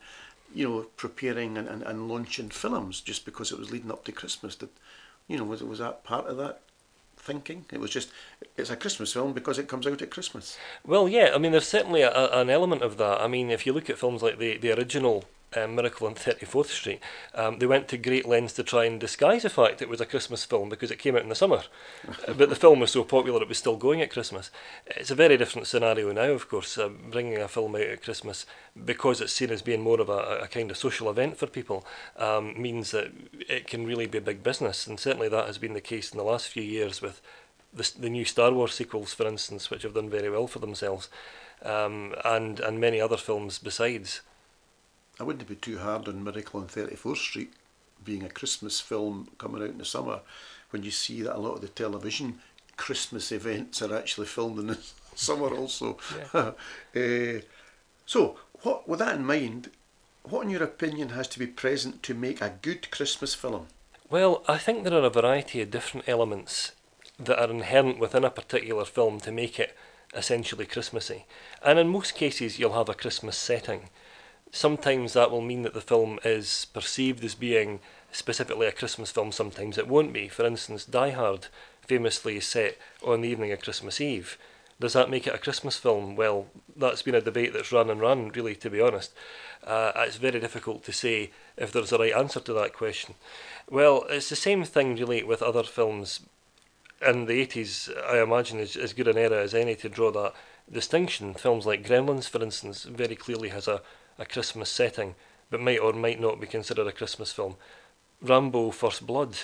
you 0.54 0.68
know, 0.68 0.87
preparing 0.97 1.59
and, 1.59 1.68
and, 1.68 1.82
and 1.82 2.09
launching 2.09 2.50
films 2.50 3.00
just 3.00 3.25
because 3.25 3.50
it 3.50 3.59
was 3.59 3.71
leading 3.71 3.90
up 3.90 4.04
to 4.04 4.12
Christmas? 4.12 4.54
That, 4.56 4.71
you 5.26 5.37
know, 5.38 5.44
was 5.44 5.62
was 5.62 5.80
that 5.80 6.04
part 6.04 6.26
of 6.26 6.37
that 6.37 6.61
thinking? 7.16 7.64
It 7.73 7.80
was 7.80 7.90
just 7.90 8.11
it's 8.56 8.71
a 8.71 8.76
Christmas 8.76 9.12
film 9.12 9.32
because 9.32 9.59
it 9.59 9.68
comes 9.68 9.87
out 9.87 10.02
at 10.02 10.11
Christmas. 10.11 10.56
Well, 10.87 11.09
yeah, 11.09 11.32
I 11.35 11.38
mean, 11.38 11.52
there's 11.52 11.68
certainly 11.68 12.02
a, 12.02 12.28
an 12.32 12.50
element 12.50 12.82
of 12.82 12.97
that. 12.99 13.21
I 13.21 13.26
mean, 13.26 13.50
if 13.50 13.66
you 13.66 13.73
look 13.73 13.90
at 13.90 13.99
films 13.99 14.23
like 14.23 14.38
the 14.38 14.56
the 14.56 14.73
original 14.73 15.25
um, 15.56 15.75
Miracle 15.75 16.06
on 16.06 16.14
34th 16.14 16.66
Street, 16.66 17.00
um, 17.35 17.59
they 17.59 17.66
went 17.66 17.88
to 17.88 17.97
great 17.97 18.26
lengths 18.26 18.54
to 18.54 18.62
try 18.62 18.85
and 18.85 19.00
disguise 19.00 19.42
the 19.42 19.50
fact 19.50 19.82
it 19.82 19.88
was 19.88 20.00
a 20.00 20.06
Christmas 20.06 20.44
film 20.44 20.68
because 20.68 20.90
it 20.90 20.99
came 20.99 21.16
out 21.16 21.23
in 21.23 21.28
the 21.28 21.35
summer. 21.35 21.62
but 22.26 22.49
the 22.49 22.56
film 22.56 22.80
was 22.80 22.90
so 22.90 23.04
popular 23.04 23.42
it 23.42 23.49
was 23.49 23.59
still 23.59 23.76
going 23.76 24.00
at 24.00 24.11
Christmas. 24.11 24.50
It's 24.87 25.11
a 25.11 25.14
very 25.14 25.37
different 25.37 25.66
scenario 25.66 26.12
now, 26.12 26.30
of 26.30 26.49
course, 26.49 26.78
uh, 26.78 26.88
bringing 26.88 27.38
a 27.38 27.49
film 27.49 27.75
out 27.75 27.82
at 27.82 28.02
Christmas 28.02 28.47
because 28.85 29.21
it's 29.21 29.32
seen 29.32 29.50
as 29.50 29.62
being 29.62 29.82
more 29.82 30.00
of 30.00 30.09
a, 30.09 30.40
a 30.42 30.49
kind 30.49 30.71
of 30.71 30.76
social 30.76 31.11
event 31.11 31.37
for 31.37 31.47
people 31.47 31.85
um, 32.16 32.61
means 32.61 32.90
that 32.92 33.12
it 33.49 33.66
can 33.66 33.87
really 33.87 34.06
be 34.06 34.18
big 34.18 34.42
business. 34.42 34.87
And 34.87 34.99
certainly 34.99 35.28
that 35.28 35.47
has 35.47 35.59
been 35.59 35.75
the 35.75 35.80
case 35.80 36.11
in 36.11 36.18
the 36.18 36.25
last 36.25 36.49
few 36.49 36.62
years 36.62 37.02
with 37.02 37.21
the, 37.73 37.90
the 37.99 38.11
new 38.11 38.25
Star 38.25 38.52
Wars 38.52 38.75
sequels, 38.75 39.14
for 39.14 39.26
instance, 39.26 39.71
which 39.71 39.82
have 39.82 39.94
done 39.94 40.11
very 40.11 40.30
well 40.30 40.47
for 40.47 40.59
themselves, 40.59 41.09
um, 41.64 42.14
and, 42.25 42.61
and 42.61 42.80
many 42.80 43.00
other 43.00 43.16
films 43.16 43.59
besides. 43.59 44.21
I 45.23 45.25
wouldn't 45.25 45.47
be 45.47 45.55
too 45.55 45.79
hard 45.79 46.09
on 46.09 46.25
Miracle 46.25 46.59
on 46.59 46.67
34th 46.67 47.19
Street 47.19 47.52
being 48.05 48.25
a 48.25 48.29
Christmas 48.29 48.81
film 48.81 49.29
coming 49.38 49.62
out 49.62 49.69
in 49.69 49.79
the 49.79 49.85
summer 49.85 50.19
when 50.71 50.83
you 50.83 50.91
see 50.91 51.23
that 51.23 51.37
a 51.37 51.38
lot 51.38 51.55
of 51.55 51.61
the 51.61 51.69
television 51.69 52.41
Christmas 52.76 53.31
events 53.31 53.81
are 53.83 53.97
actually 53.97 54.26
filmed 54.26 54.59
in 54.59 54.67
the 54.67 54.79
summer 55.14 55.55
also. 55.55 55.97
Uh, 56.35 56.50
so, 58.05 58.37
what, 58.62 58.88
with 58.88 58.99
that 58.99 59.14
in 59.14 59.25
mind, 59.25 59.71
what 60.25 60.43
in 60.43 60.50
your 60.50 60.64
opinion 60.64 61.11
has 61.11 61.29
to 61.29 61.38
be 61.38 61.47
present 61.47 62.02
to 62.02 62.14
make 62.14 62.41
a 62.41 62.59
good 62.61 62.91
Christmas 62.91 63.33
film? 63.33 63.69
Well, 64.11 64.43
I 64.49 64.59
think 64.59 64.83
there 64.83 65.00
are 65.00 65.07
a 65.07 65.11
variety 65.11 65.61
of 65.61 65.71
different 65.71 66.09
elements 66.09 66.73
that 67.21 67.38
are 67.38 67.49
inherent 67.49 68.00
within 68.00 68.25
a 68.25 68.31
particular 68.31 68.85
film 68.85 69.21
to 69.21 69.31
make 69.31 69.61
it 69.61 69.76
essentially 70.14 70.67
Christmassy. 70.67 71.26
And 71.64 71.79
in 71.79 71.87
most 71.91 72.17
cases, 72.17 72.59
you'll 72.59 72.73
have 72.73 72.88
a 72.88 72.95
Christmas 72.95 73.37
setting. 73.37 73.88
Sometimes 74.54 75.14
that 75.14 75.30
will 75.30 75.40
mean 75.40 75.62
that 75.62 75.73
the 75.73 75.80
film 75.80 76.18
is 76.25 76.66
perceived 76.75 77.25
as 77.25 77.35
being 77.35 77.80
specifically 78.12 78.66
a 78.66 78.73
Christmas 78.73 79.11
film, 79.11 79.32
sometimes 79.32 79.78
it 79.78 79.88
won't 79.88 80.12
be. 80.12 80.28
For 80.28 80.44
instance, 80.44 80.85
Die 80.85 81.11
Hard 81.11 81.47
famously 81.80 82.38
set 82.38 82.76
on 83.02 83.23
the 83.23 83.30
evening 83.30 83.50
of 83.50 83.62
Christmas 83.62 83.99
Eve. 83.99 84.37
Does 84.78 84.92
that 84.92 85.09
make 85.09 85.26
it 85.26 85.35
a 85.35 85.38
Christmas 85.38 85.78
film? 85.78 86.16
Well, 86.16 86.49
that's 86.76 87.00
been 87.00 87.14
a 87.14 87.21
debate 87.23 87.54
that's 87.54 87.73
run 87.73 87.88
and 87.88 88.00
run, 88.00 88.28
really, 88.28 88.54
to 88.56 88.68
be 88.68 88.80
honest. 88.80 89.12
Uh, 89.64 89.92
it's 89.97 90.16
very 90.16 90.38
difficult 90.38 90.85
to 90.85 90.92
say 90.92 91.30
if 91.56 91.73
there's 91.73 91.92
a 91.92 91.99
right 91.99 92.12
answer 92.12 92.40
to 92.40 92.52
that 92.52 92.75
question. 92.75 93.14
Well, 93.71 94.04
it's 94.11 94.28
the 94.28 94.37
same 94.37 94.64
thing 94.64 94.97
really 94.97 95.23
with 95.23 95.40
other 95.40 95.62
films. 95.62 96.21
In 97.00 97.25
the 97.25 97.47
80s, 97.47 97.90
I 98.06 98.21
imagine, 98.21 98.59
is 98.59 98.76
as 98.76 98.92
good 98.92 99.09
an 99.09 99.16
era 99.16 99.42
as 99.42 99.54
any 99.54 99.76
to 99.76 99.88
draw 99.88 100.11
that 100.11 100.35
distinction. 100.71 101.35
Films 101.35 101.64
like 101.64 101.87
Gremlins, 101.87 102.28
for 102.28 102.42
instance, 102.42 102.85
very 102.85 103.16
clearly 103.16 103.49
has 103.49 103.66
a, 103.66 103.80
a 104.19 104.25
Christmas 104.25 104.71
setting, 104.71 105.14
but 105.50 105.61
might 105.61 105.81
or 105.81 105.92
might 105.92 106.21
not 106.21 106.40
be 106.40 106.47
considered 106.47 106.87
a 106.87 106.92
Christmas 106.92 107.33
film. 107.33 107.57
Rambo 108.21 108.71
First 108.71 109.07
Blood, 109.07 109.37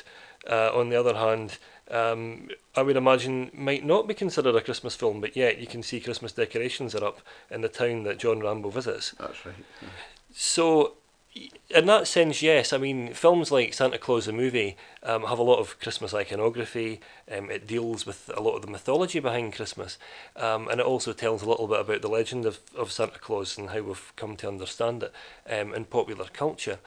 uh, 0.49 0.71
on 0.73 0.89
the 0.89 0.97
other 0.97 1.15
hand, 1.15 1.59
um, 1.91 2.49
I 2.77 2.83
would 2.83 2.97
imagine 2.97 3.51
might 3.55 3.85
not 3.85 4.07
be 4.07 4.15
considered 4.15 4.55
a 4.55 4.61
Christmas 4.61 4.95
film, 4.95 5.21
but 5.21 5.37
yet 5.37 5.59
you 5.59 5.67
can 5.67 5.83
see 5.83 6.01
Christmas 6.01 6.33
decorations 6.33 6.95
are 6.95 7.05
up 7.05 7.21
in 7.51 7.61
the 7.61 7.69
town 7.69 8.05
that 8.05 8.19
John 8.19 8.41
Rambo 8.41 8.71
visits. 8.71 9.15
That's 9.19 9.45
right. 9.45 9.55
Yeah. 9.83 9.89
So 10.33 10.95
in 11.35 11.87
that 11.87 12.07
sense, 12.07 12.43
yes. 12.43 12.73
I 12.73 12.79
mean, 12.79 13.13
films 13.13 13.53
like 13.53 13.75
Santa 13.75 13.99
Claus 13.99 14.27
the 14.27 14.33
movie 14.33 14.77
um, 15.03 15.25
have 15.25 15.39
a 15.39 15.43
lot 15.43 15.59
of 15.59 15.79
Christmas 15.81 16.15
iconography. 16.15 17.01
Um, 17.31 17.51
it 17.51 17.67
deals 17.67 18.07
with 18.07 18.31
a 18.35 18.41
lot 18.41 18.57
of 18.57 18.63
the 18.63 18.71
mythology 18.71 19.21
behind 19.21 19.55
Christmas, 19.55 19.99
um, 20.37 20.69
and 20.69 20.81
it 20.81 20.87
also 20.87 21.13
tells 21.13 21.43
a 21.43 21.49
little 21.49 21.67
bit 21.67 21.81
about 21.81 22.03
the 22.03 22.09
legend 22.09 22.47
of, 22.47 22.61
of 22.77 22.91
Santa 22.91 23.19
Claus 23.19 23.59
and 23.59 23.71
how 23.71 23.83
we've 23.83 24.13
come 24.17 24.37
to 24.37 24.49
understand 24.49 25.03
it 25.03 25.13
um, 25.49 25.75
in 25.75 25.85
popular 25.85 26.27
culture. 26.33 26.79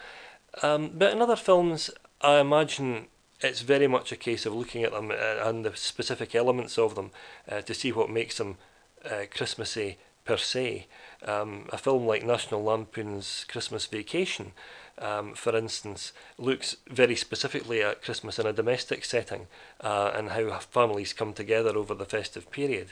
Um, 0.63 0.91
but 0.95 1.13
in 1.13 1.21
other 1.21 1.35
films, 1.35 1.91
I 2.21 2.39
imagine 2.39 3.07
it's 3.39 3.61
very 3.61 3.87
much 3.87 4.11
a 4.11 4.17
case 4.17 4.45
of 4.45 4.53
looking 4.53 4.83
at 4.83 4.91
them 4.91 5.11
uh, 5.11 5.47
and 5.47 5.63
the 5.63 5.75
specific 5.75 6.35
elements 6.35 6.77
of 6.77 6.95
them 6.95 7.11
uh, 7.49 7.61
to 7.61 7.73
see 7.73 7.91
what 7.91 8.09
makes 8.09 8.37
them 8.37 8.57
uh, 9.05 9.23
Christmassy 9.31 9.97
per 10.25 10.37
se. 10.37 10.87
Um, 11.23 11.65
a 11.69 11.77
film 11.77 12.07
like 12.07 12.23
National 12.25 12.63
Lampoon's 12.63 13.45
Christmas 13.47 13.85
Vacation, 13.85 14.53
um, 14.97 15.33
for 15.33 15.55
instance, 15.55 16.13
looks 16.37 16.77
very 16.87 17.15
specifically 17.15 17.81
at 17.81 18.01
Christmas 18.01 18.39
in 18.39 18.47
a 18.47 18.53
domestic 18.53 19.05
setting 19.05 19.47
uh, 19.81 20.11
and 20.15 20.29
how 20.29 20.57
families 20.59 21.13
come 21.13 21.33
together 21.33 21.77
over 21.77 21.93
the 21.93 22.05
festive 22.05 22.49
period. 22.51 22.89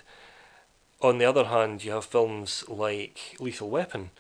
On 1.02 1.18
the 1.18 1.26
other 1.26 1.46
hand, 1.46 1.84
you 1.84 1.92
have 1.92 2.06
films 2.06 2.64
like 2.68 3.36
Lethal 3.40 3.70
Weapon, 3.70 4.12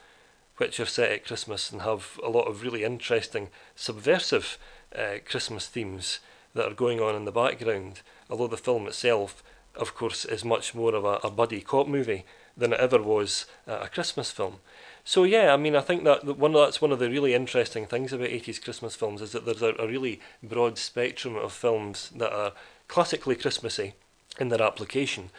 which 0.57 0.79
are 0.79 0.85
set 0.85 1.11
at 1.11 1.25
Christmas 1.25 1.71
and 1.71 1.81
have 1.81 2.19
a 2.23 2.29
lot 2.29 2.47
of 2.47 2.63
really 2.63 2.83
interesting, 2.83 3.49
subversive 3.75 4.57
uh, 4.97 5.17
Christmas 5.25 5.67
themes 5.67 6.19
that 6.53 6.71
are 6.71 6.75
going 6.75 6.99
on 6.99 7.15
in 7.15 7.25
the 7.25 7.31
background. 7.31 8.01
Although 8.29 8.47
the 8.47 8.57
film 8.57 8.87
itself, 8.87 9.43
of 9.75 9.93
course, 9.93 10.25
is 10.25 10.43
much 10.43 10.73
more 10.73 10.95
of 10.95 11.05
a, 11.05 11.19
a 11.23 11.29
buddy 11.29 11.61
cop 11.61 11.87
movie 11.87 12.25
than 12.59 12.73
it 12.73 12.79
ever 12.79 13.01
was 13.01 13.45
uh, 13.67 13.79
a 13.81 13.87
Christmas 13.87 14.31
film. 14.31 14.59
So 15.03 15.23
yeah, 15.23 15.53
I 15.53 15.57
mean, 15.57 15.75
I 15.75 15.81
think 15.81 16.03
that 16.03 16.37
one 16.37 16.53
that's 16.53 16.81
one 16.81 16.91
of 16.91 16.99
the 16.99 17.09
really 17.09 17.33
interesting 17.33 17.85
things 17.87 18.13
about 18.13 18.27
eighties 18.27 18.59
Christmas 18.59 18.95
films 18.95 19.21
is 19.21 19.31
that 19.31 19.45
there's 19.45 19.61
a, 19.61 19.73
a 19.79 19.87
really 19.87 20.19
broad 20.43 20.77
spectrum 20.77 21.35
of 21.35 21.51
films 21.51 22.11
that 22.15 22.31
are 22.31 22.51
classically 22.87 23.35
Christmassy 23.35 23.93
in 24.39 24.49
their 24.49 24.61
application, 24.61 25.31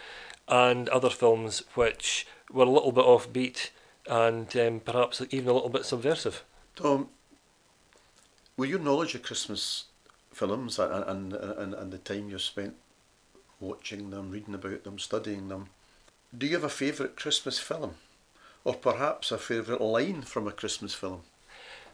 and 0.48 0.88
other 0.88 1.10
films 1.10 1.62
which 1.74 2.26
were 2.50 2.64
a 2.64 2.70
little 2.70 2.92
bit 2.92 3.04
offbeat 3.04 3.70
and 4.06 4.56
um, 4.56 4.80
perhaps 4.80 5.22
even 5.30 5.48
a 5.48 5.52
little 5.52 5.68
bit 5.68 5.84
subversive. 5.84 6.42
Tom, 6.74 7.08
with 8.56 8.70
your 8.70 8.78
knowledge 8.80 9.14
of 9.14 9.22
Christmas 9.22 9.84
films 10.32 10.78
and, 10.78 11.04
and, 11.04 11.32
and, 11.32 11.74
and 11.74 11.92
the 11.92 11.98
time 11.98 12.28
you 12.28 12.38
spent 12.38 12.74
watching 13.60 14.10
them, 14.10 14.30
reading 14.30 14.54
about 14.54 14.84
them, 14.84 14.98
studying 14.98 15.48
them, 15.48 15.68
do 16.36 16.46
you 16.46 16.54
have 16.54 16.64
a 16.64 16.68
favourite 16.68 17.16
Christmas 17.16 17.58
film? 17.58 17.94
Or 18.64 18.74
perhaps 18.74 19.32
a 19.32 19.38
favourite 19.38 19.80
line 19.80 20.22
from 20.22 20.46
a 20.46 20.52
Christmas 20.52 20.94
film? 20.94 21.22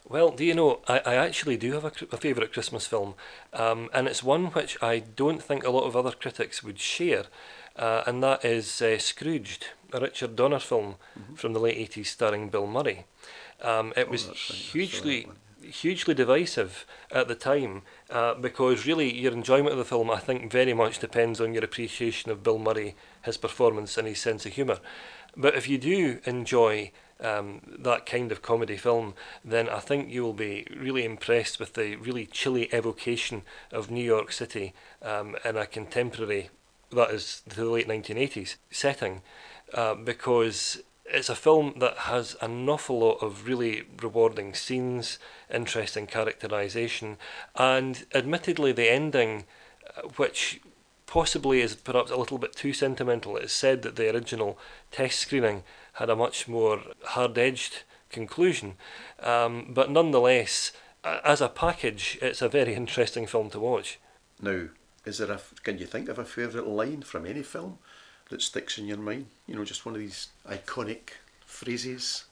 Well, 0.08 0.30
do 0.30 0.44
you 0.44 0.54
know, 0.54 0.80
I, 0.86 1.00
I 1.00 1.14
actually 1.14 1.56
do 1.56 1.72
have 1.72 1.84
a, 1.84 1.92
a 2.12 2.16
favourite 2.16 2.52
Christmas 2.52 2.86
film, 2.86 3.14
um, 3.52 3.88
and 3.92 4.06
it's 4.06 4.22
one 4.22 4.46
which 4.46 4.80
I 4.80 5.00
don't 5.00 5.42
think 5.42 5.64
a 5.64 5.70
lot 5.70 5.84
of 5.84 5.96
other 5.96 6.12
critics 6.12 6.62
would 6.62 6.78
share, 6.78 7.24
uh, 7.76 8.04
and 8.06 8.22
that 8.22 8.44
is 8.44 8.80
uh, 8.80 8.98
Scrooged, 8.98 9.66
a 9.92 10.00
Richard 10.00 10.36
Donner 10.36 10.60
film 10.60 10.96
mm-hmm. 11.18 11.34
from 11.34 11.54
the 11.54 11.58
late 11.58 11.90
80s 11.90 12.06
starring 12.06 12.50
Bill 12.50 12.68
Murray. 12.68 13.04
Um, 13.62 13.92
it 13.96 14.06
oh, 14.08 14.12
was 14.12 14.26
hugely 14.26 15.26
hugely 15.70 16.14
divisive 16.14 16.86
at 17.10 17.28
the 17.28 17.34
time 17.34 17.82
uh, 18.10 18.34
because 18.34 18.86
really 18.86 19.12
your 19.12 19.32
enjoyment 19.32 19.72
of 19.72 19.78
the 19.78 19.84
film, 19.84 20.10
I 20.10 20.18
think, 20.18 20.50
very 20.50 20.74
much 20.74 20.98
depends 20.98 21.40
on 21.40 21.54
your 21.54 21.64
appreciation 21.64 22.30
of 22.30 22.42
Bill 22.42 22.58
Murray, 22.58 22.94
his 23.22 23.36
performance, 23.36 23.96
and 23.96 24.06
his 24.06 24.20
sense 24.20 24.46
of 24.46 24.52
humour. 24.52 24.78
But 25.36 25.54
if 25.54 25.68
you 25.68 25.78
do 25.78 26.18
enjoy 26.24 26.92
um, 27.20 27.60
that 27.78 28.06
kind 28.06 28.32
of 28.32 28.42
comedy 28.42 28.76
film, 28.76 29.14
then 29.44 29.68
I 29.68 29.80
think 29.80 30.10
you 30.10 30.22
will 30.22 30.32
be 30.32 30.66
really 30.74 31.04
impressed 31.04 31.58
with 31.58 31.74
the 31.74 31.96
really 31.96 32.26
chilly 32.26 32.72
evocation 32.72 33.42
of 33.72 33.90
New 33.90 34.04
York 34.04 34.32
City 34.32 34.74
um, 35.02 35.36
in 35.44 35.56
a 35.56 35.66
contemporary, 35.66 36.50
that 36.90 37.10
is 37.10 37.42
the 37.46 37.64
late 37.64 37.88
1980s 37.88 38.56
setting, 38.70 39.22
uh, 39.74 39.94
because 39.94 40.82
it's 41.08 41.28
a 41.28 41.36
film 41.36 41.74
that 41.78 41.96
has 41.98 42.36
an 42.40 42.68
awful 42.68 42.98
lot 42.98 43.22
of 43.22 43.46
really 43.46 43.84
rewarding 44.02 44.54
scenes, 44.54 45.18
interesting 45.52 46.06
characterization, 46.06 47.16
and 47.54 48.06
admittedly, 48.14 48.72
the 48.72 48.90
ending, 48.90 49.44
uh, 49.96 50.02
which 50.16 50.60
possibly 51.06 51.60
is 51.60 51.74
perhaps 51.74 52.10
a 52.10 52.16
little 52.16 52.38
bit 52.38 52.54
too 52.54 52.72
sentimental. 52.72 53.36
It's 53.36 53.52
said 53.52 53.82
that 53.82 53.96
the 53.96 54.12
original 54.12 54.58
test 54.90 55.20
screening 55.20 55.62
had 55.94 56.10
a 56.10 56.16
much 56.16 56.48
more 56.48 56.80
hard 57.04 57.38
edged 57.38 57.84
conclusion, 58.10 58.74
um, 59.20 59.70
but 59.70 59.90
nonetheless, 59.90 60.72
as 61.04 61.40
a 61.40 61.48
package, 61.48 62.18
it's 62.20 62.42
a 62.42 62.48
very 62.48 62.74
interesting 62.82 63.26
film 63.26 63.50
to 63.50 63.60
watch. 63.60 63.98
Now, 64.40 64.68
is 65.04 65.18
there 65.18 65.30
a? 65.30 65.40
Can 65.62 65.78
you 65.78 65.86
think 65.86 66.08
of 66.08 66.18
a 66.18 66.24
favourite 66.24 66.66
line 66.66 67.02
from 67.02 67.26
any 67.26 67.42
film? 67.42 67.78
That 68.30 68.42
sticks 68.42 68.78
in 68.78 68.86
your 68.86 68.98
mind? 68.98 69.26
You 69.46 69.56
know, 69.56 69.64
just 69.64 69.86
one 69.86 69.94
of 69.94 70.00
these 70.00 70.28
iconic 70.48 71.10
phrases. 71.44 72.24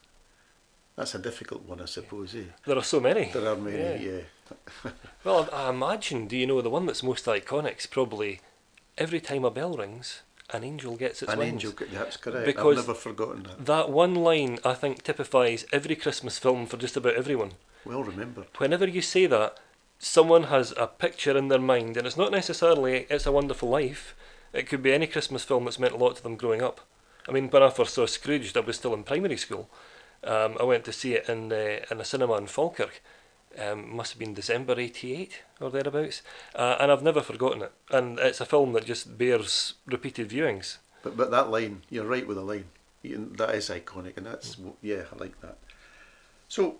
That's 0.96 1.14
a 1.14 1.18
difficult 1.18 1.66
one, 1.66 1.80
I 1.80 1.86
suppose. 1.86 2.34
Eh? 2.34 2.44
There 2.66 2.78
are 2.78 2.84
so 2.84 3.00
many. 3.00 3.30
There 3.32 3.48
are 3.48 3.56
many, 3.56 4.04
yeah. 4.04 4.20
yeah. 4.84 4.90
well, 5.24 5.48
I 5.52 5.70
imagine, 5.70 6.28
do 6.28 6.36
you 6.36 6.46
know, 6.46 6.60
the 6.60 6.70
one 6.70 6.86
that's 6.86 7.02
most 7.02 7.24
iconic 7.26 7.78
is 7.78 7.86
probably 7.86 8.40
every 8.96 9.20
time 9.20 9.44
a 9.44 9.50
bell 9.50 9.74
rings, 9.76 10.22
an 10.50 10.62
angel 10.62 10.96
gets 10.96 11.22
its 11.22 11.32
an 11.32 11.38
wings. 11.38 11.52
angel, 11.52 11.72
that's 11.92 12.16
correct. 12.16 12.46
Because 12.46 12.78
I've 12.78 12.86
never 12.86 12.98
forgotten 12.98 13.44
that. 13.44 13.66
That 13.66 13.90
one 13.90 14.14
line, 14.14 14.58
I 14.64 14.74
think, 14.74 15.02
typifies 15.02 15.64
every 15.72 15.96
Christmas 15.96 16.38
film 16.38 16.66
for 16.66 16.76
just 16.76 16.96
about 16.96 17.14
everyone. 17.14 17.52
Well 17.84 18.04
remembered. 18.04 18.46
Whenever 18.58 18.86
you 18.86 19.02
say 19.02 19.26
that, 19.26 19.58
someone 19.98 20.44
has 20.44 20.72
a 20.76 20.86
picture 20.86 21.36
in 21.36 21.48
their 21.48 21.58
mind, 21.58 21.96
and 21.96 22.06
it's 22.06 22.16
not 22.16 22.30
necessarily 22.30 23.06
"It's 23.10 23.26
a 23.26 23.32
Wonderful 23.32 23.68
Life." 23.68 24.14
It 24.54 24.68
could 24.68 24.82
be 24.82 24.92
any 24.92 25.08
Christmas 25.08 25.42
film 25.42 25.64
that's 25.64 25.80
meant 25.80 25.92
a 25.92 25.96
lot 25.96 26.16
to 26.16 26.23
them 26.23 26.37
growing 26.37 26.62
up. 26.62 26.80
I 27.28 27.32
mean, 27.32 27.49
when 27.49 27.62
I 27.62 27.70
first 27.70 27.94
saw 27.94 28.06
Scrooged, 28.06 28.56
I 28.56 28.61
was 28.61 28.76
still 28.76 28.94
in 28.94 29.02
primary 29.02 29.37
school. 29.37 29.68
Um, 30.23 30.56
I 30.61 30.64
went 30.64 30.84
to 30.84 30.92
see 30.92 31.14
it 31.14 31.28
in 31.28 31.50
in 31.52 32.00
a 32.00 32.04
cinema 32.04 32.37
in 32.37 32.46
Falkirk. 32.46 33.02
Um, 33.58 33.94
must 33.94 34.12
have 34.12 34.18
been 34.18 34.34
December 34.34 34.78
'88 34.78 35.42
or 35.61 35.70
thereabouts, 35.70 36.23
uh, 36.54 36.76
and 36.80 36.90
I've 36.90 37.02
never 37.02 37.20
forgotten 37.20 37.62
it. 37.62 37.73
And 37.90 38.18
it's 38.18 38.40
a 38.40 38.46
film 38.46 38.73
that 38.73 38.84
just 38.84 39.18
bears 39.18 39.75
repeated 39.87 40.30
viewings. 40.30 40.78
But 41.02 41.16
but 41.16 41.30
that 41.30 41.50
line, 41.50 41.82
you're 41.90 42.06
right 42.06 42.26
with 42.26 42.37
the 42.37 42.42
line. 42.42 42.66
That 43.02 43.54
is 43.54 43.68
iconic, 43.68 44.16
and 44.16 44.26
that's 44.26 44.56
yeah, 44.82 45.02
I 45.12 45.16
like 45.16 45.40
that. 45.40 45.58
So, 46.49 46.76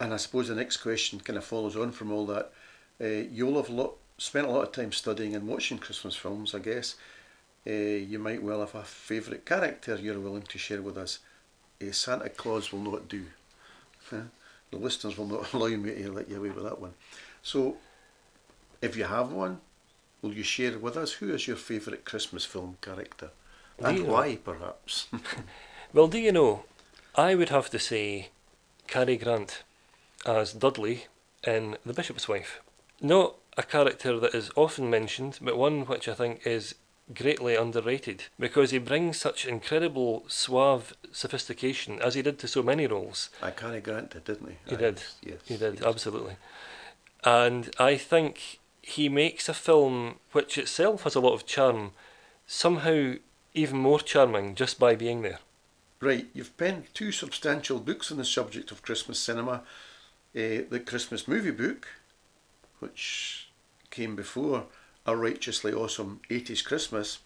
and 0.00 0.12
I 0.12 0.16
suppose 0.16 0.48
the 0.48 0.54
next 0.54 0.78
question 0.78 1.20
kind 1.20 1.36
of 1.36 1.44
follows 1.44 1.76
on 1.76 1.92
from 1.92 2.10
all 2.10 2.26
that. 2.26 2.52
Uh, 3.00 3.26
you'll 3.30 3.56
have 3.56 3.70
lo- 3.70 3.96
spent 4.20 4.46
a 4.46 4.50
lot 4.50 4.64
of 4.64 4.72
time 4.72 4.92
studying 4.92 5.34
and 5.34 5.48
watching 5.48 5.78
Christmas 5.78 6.14
films, 6.14 6.54
I 6.54 6.58
guess. 6.58 6.96
Uh, 7.66 7.70
you 7.70 8.18
might 8.18 8.42
well 8.42 8.60
have 8.60 8.74
a 8.74 8.82
favourite 8.82 9.46
character 9.46 9.96
you're 9.96 10.20
willing 10.20 10.42
to 10.42 10.58
share 10.58 10.82
with 10.82 10.98
us. 10.98 11.20
Uh, 11.82 11.92
Santa 11.92 12.28
Claus 12.28 12.70
will 12.70 12.80
not 12.80 13.08
do. 13.08 13.24
the 14.10 14.76
listeners 14.76 15.16
will 15.16 15.26
not 15.26 15.50
allow 15.54 15.68
me 15.68 15.94
to 15.94 16.12
let 16.12 16.28
you 16.28 16.36
away 16.36 16.50
with 16.50 16.64
that 16.64 16.80
one. 16.80 16.92
So, 17.42 17.78
if 18.82 18.94
you 18.94 19.04
have 19.04 19.32
one, 19.32 19.60
will 20.20 20.34
you 20.34 20.42
share 20.42 20.78
with 20.78 20.98
us 20.98 21.12
who 21.12 21.32
is 21.32 21.48
your 21.48 21.56
favourite 21.56 22.04
Christmas 22.04 22.44
film 22.44 22.76
character? 22.82 23.30
And 23.78 23.96
you 23.96 24.04
know? 24.04 24.12
why, 24.12 24.36
perhaps? 24.36 25.08
Well, 25.92 26.06
do 26.06 26.18
you 26.18 26.30
know, 26.30 26.62
I 27.16 27.34
would 27.34 27.48
have 27.48 27.68
to 27.70 27.80
say 27.80 28.28
Cary 28.86 29.16
Grant 29.16 29.64
as 30.24 30.52
Dudley 30.52 31.06
in 31.44 31.78
The 31.84 31.92
Bishop's 31.92 32.28
Wife. 32.28 32.60
Not 33.00 33.34
a 33.60 33.62
character 33.62 34.18
that 34.18 34.34
is 34.34 34.50
often 34.56 34.88
mentioned, 34.88 35.38
but 35.42 35.54
one 35.54 35.82
which 35.82 36.08
I 36.08 36.14
think 36.14 36.46
is 36.46 36.74
greatly 37.14 37.56
underrated 37.56 38.24
because 38.38 38.70
he 38.70 38.78
brings 38.78 39.18
such 39.18 39.44
incredible 39.44 40.24
suave 40.28 40.94
sophistication 41.12 42.00
as 42.00 42.14
he 42.14 42.22
did 42.22 42.38
to 42.38 42.48
so 42.48 42.62
many 42.62 42.86
roles. 42.86 43.28
I 43.42 43.50
kind 43.50 43.76
of 43.76 43.82
Grant 43.82 44.12
did, 44.12 44.24
didn't 44.24 44.48
he? 44.48 44.56
He 44.70 44.76
Aye, 44.76 44.78
did. 44.78 45.02
Yes. 45.22 45.40
He 45.44 45.56
did, 45.58 45.74
yes. 45.74 45.84
absolutely. 45.84 46.36
And 47.22 47.70
I 47.78 47.98
think 47.98 48.60
he 48.80 49.10
makes 49.10 49.46
a 49.46 49.54
film 49.54 50.20
which 50.32 50.56
itself 50.56 51.02
has 51.02 51.14
a 51.14 51.20
lot 51.20 51.34
of 51.34 51.44
charm, 51.44 51.92
somehow 52.46 53.14
even 53.52 53.76
more 53.76 54.00
charming 54.00 54.54
just 54.54 54.78
by 54.78 54.94
being 54.94 55.20
there. 55.20 55.40
Right, 56.00 56.28
you've 56.32 56.56
penned 56.56 56.84
two 56.94 57.12
substantial 57.12 57.78
books 57.78 58.10
on 58.10 58.16
the 58.16 58.24
subject 58.24 58.70
of 58.70 58.80
Christmas 58.80 59.18
cinema. 59.18 59.64
Eh, 60.34 60.62
the 60.70 60.80
Christmas 60.80 61.28
movie 61.28 61.50
book, 61.50 61.88
which 62.78 63.49
came 63.90 64.16
before 64.16 64.64
A 65.06 65.16
Righteously 65.16 65.72
Awesome 65.72 66.20
80s 66.30 66.64
Christmas. 66.64 67.18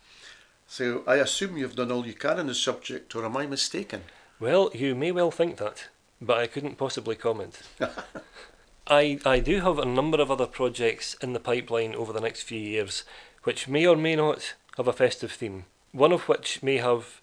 So 0.67 1.03
I 1.07 1.17
assume 1.17 1.57
you've 1.57 1.77
done 1.77 1.93
all 1.93 2.07
you 2.07 2.15
can 2.15 2.39
on 2.41 2.47
the 2.47 2.55
subject, 2.55 3.15
or 3.15 3.25
am 3.25 3.37
I 3.37 3.47
mistaken? 3.47 4.03
Well, 4.41 4.71
you 4.75 4.95
may 4.95 5.13
well 5.13 5.31
think 5.31 5.59
that, 5.59 5.89
but 6.21 6.39
I 6.39 6.47
couldn't 6.47 6.77
possibly 6.79 7.17
comment. 7.17 7.63
I, 8.87 9.19
I 9.25 9.39
do 9.41 9.61
have 9.61 9.79
a 9.79 9.85
number 9.85 10.21
of 10.21 10.31
other 10.31 10.47
projects 10.47 11.15
in 11.15 11.33
the 11.33 11.41
pipeline 11.41 11.95
over 11.95 12.13
the 12.13 12.21
next 12.21 12.43
few 12.43 12.61
years, 12.61 13.05
which 13.45 13.69
may 13.69 13.87
or 13.87 13.97
may 13.97 14.17
not 14.17 14.55
have 14.77 14.89
a 14.89 14.93
festive 14.93 15.33
theme. 15.33 15.65
One 15.93 16.13
of 16.13 16.29
which 16.29 16.63
may 16.63 16.79
have 16.79 17.21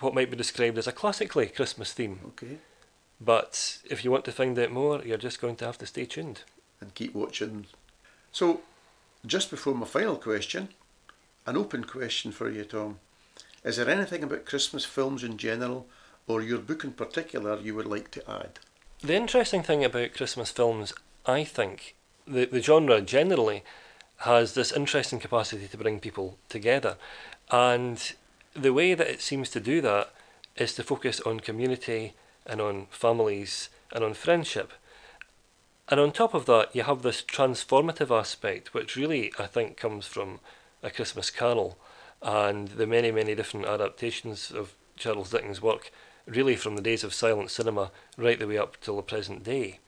what 0.00 0.14
might 0.14 0.30
be 0.30 0.36
described 0.36 0.78
as 0.78 0.86
a 0.86 0.92
classically 0.92 1.46
Christmas 1.46 1.92
theme. 1.92 2.20
Okay. 2.28 2.58
But 3.20 3.78
if 3.88 4.04
you 4.04 4.10
want 4.10 4.24
to 4.24 4.32
find 4.32 4.58
out 4.58 4.72
more, 4.72 5.02
you're 5.02 5.18
just 5.18 5.40
going 5.40 5.56
to 5.56 5.66
have 5.66 5.78
to 5.78 5.86
stay 5.86 6.06
tuned. 6.06 6.42
And 6.80 6.94
keep 6.94 7.14
watching. 7.14 7.66
So, 8.32 8.62
just 9.26 9.50
before 9.50 9.74
my 9.74 9.86
final 9.86 10.16
question, 10.16 10.68
an 11.46 11.56
open 11.56 11.84
question 11.84 12.32
for 12.32 12.50
you, 12.50 12.64
Tom. 12.64 12.98
Is 13.64 13.76
there 13.76 13.88
anything 13.88 14.22
about 14.22 14.46
Christmas 14.46 14.84
films 14.84 15.22
in 15.22 15.36
general, 15.36 15.86
or 16.26 16.42
your 16.42 16.58
book 16.58 16.84
in 16.84 16.92
particular, 16.92 17.58
you 17.58 17.74
would 17.74 17.86
like 17.86 18.10
to 18.12 18.30
add? 18.30 18.58
The 19.02 19.14
interesting 19.14 19.62
thing 19.62 19.84
about 19.84 20.14
Christmas 20.14 20.50
films, 20.50 20.92
I 21.26 21.44
think, 21.44 21.94
the, 22.26 22.46
the 22.46 22.62
genre 22.62 23.00
generally 23.00 23.64
has 24.18 24.54
this 24.54 24.72
interesting 24.72 25.18
capacity 25.18 25.66
to 25.68 25.76
bring 25.76 26.00
people 26.00 26.38
together. 26.48 26.96
And 27.50 28.12
the 28.54 28.72
way 28.72 28.94
that 28.94 29.08
it 29.08 29.20
seems 29.20 29.50
to 29.50 29.60
do 29.60 29.80
that 29.80 30.10
is 30.56 30.74
to 30.74 30.82
focus 30.82 31.20
on 31.20 31.40
community 31.40 32.12
and 32.46 32.60
on 32.60 32.86
families 32.90 33.70
and 33.92 34.04
on 34.04 34.14
friendship. 34.14 34.72
And 35.90 35.98
on 35.98 36.12
top 36.12 36.34
of 36.34 36.46
that, 36.46 36.74
you 36.74 36.84
have 36.84 37.02
this 37.02 37.20
transformative 37.20 38.16
aspect, 38.16 38.72
which 38.72 38.94
really, 38.94 39.32
I 39.40 39.46
think, 39.46 39.76
comes 39.76 40.06
from 40.06 40.38
A 40.84 40.90
Christmas 40.90 41.30
Carol 41.30 41.76
and 42.22 42.68
the 42.68 42.86
many, 42.86 43.10
many 43.10 43.34
different 43.34 43.66
adaptations 43.66 44.52
of 44.52 44.74
Charles 44.96 45.30
Dickens' 45.30 45.60
work, 45.60 45.90
really 46.26 46.54
from 46.54 46.76
the 46.76 46.82
days 46.82 47.02
of 47.02 47.12
silent 47.12 47.50
cinema 47.50 47.90
right 48.16 48.38
the 48.38 48.46
way 48.46 48.56
up 48.56 48.80
till 48.80 48.96
the 48.96 49.02
present 49.02 49.42
day. 49.42 49.80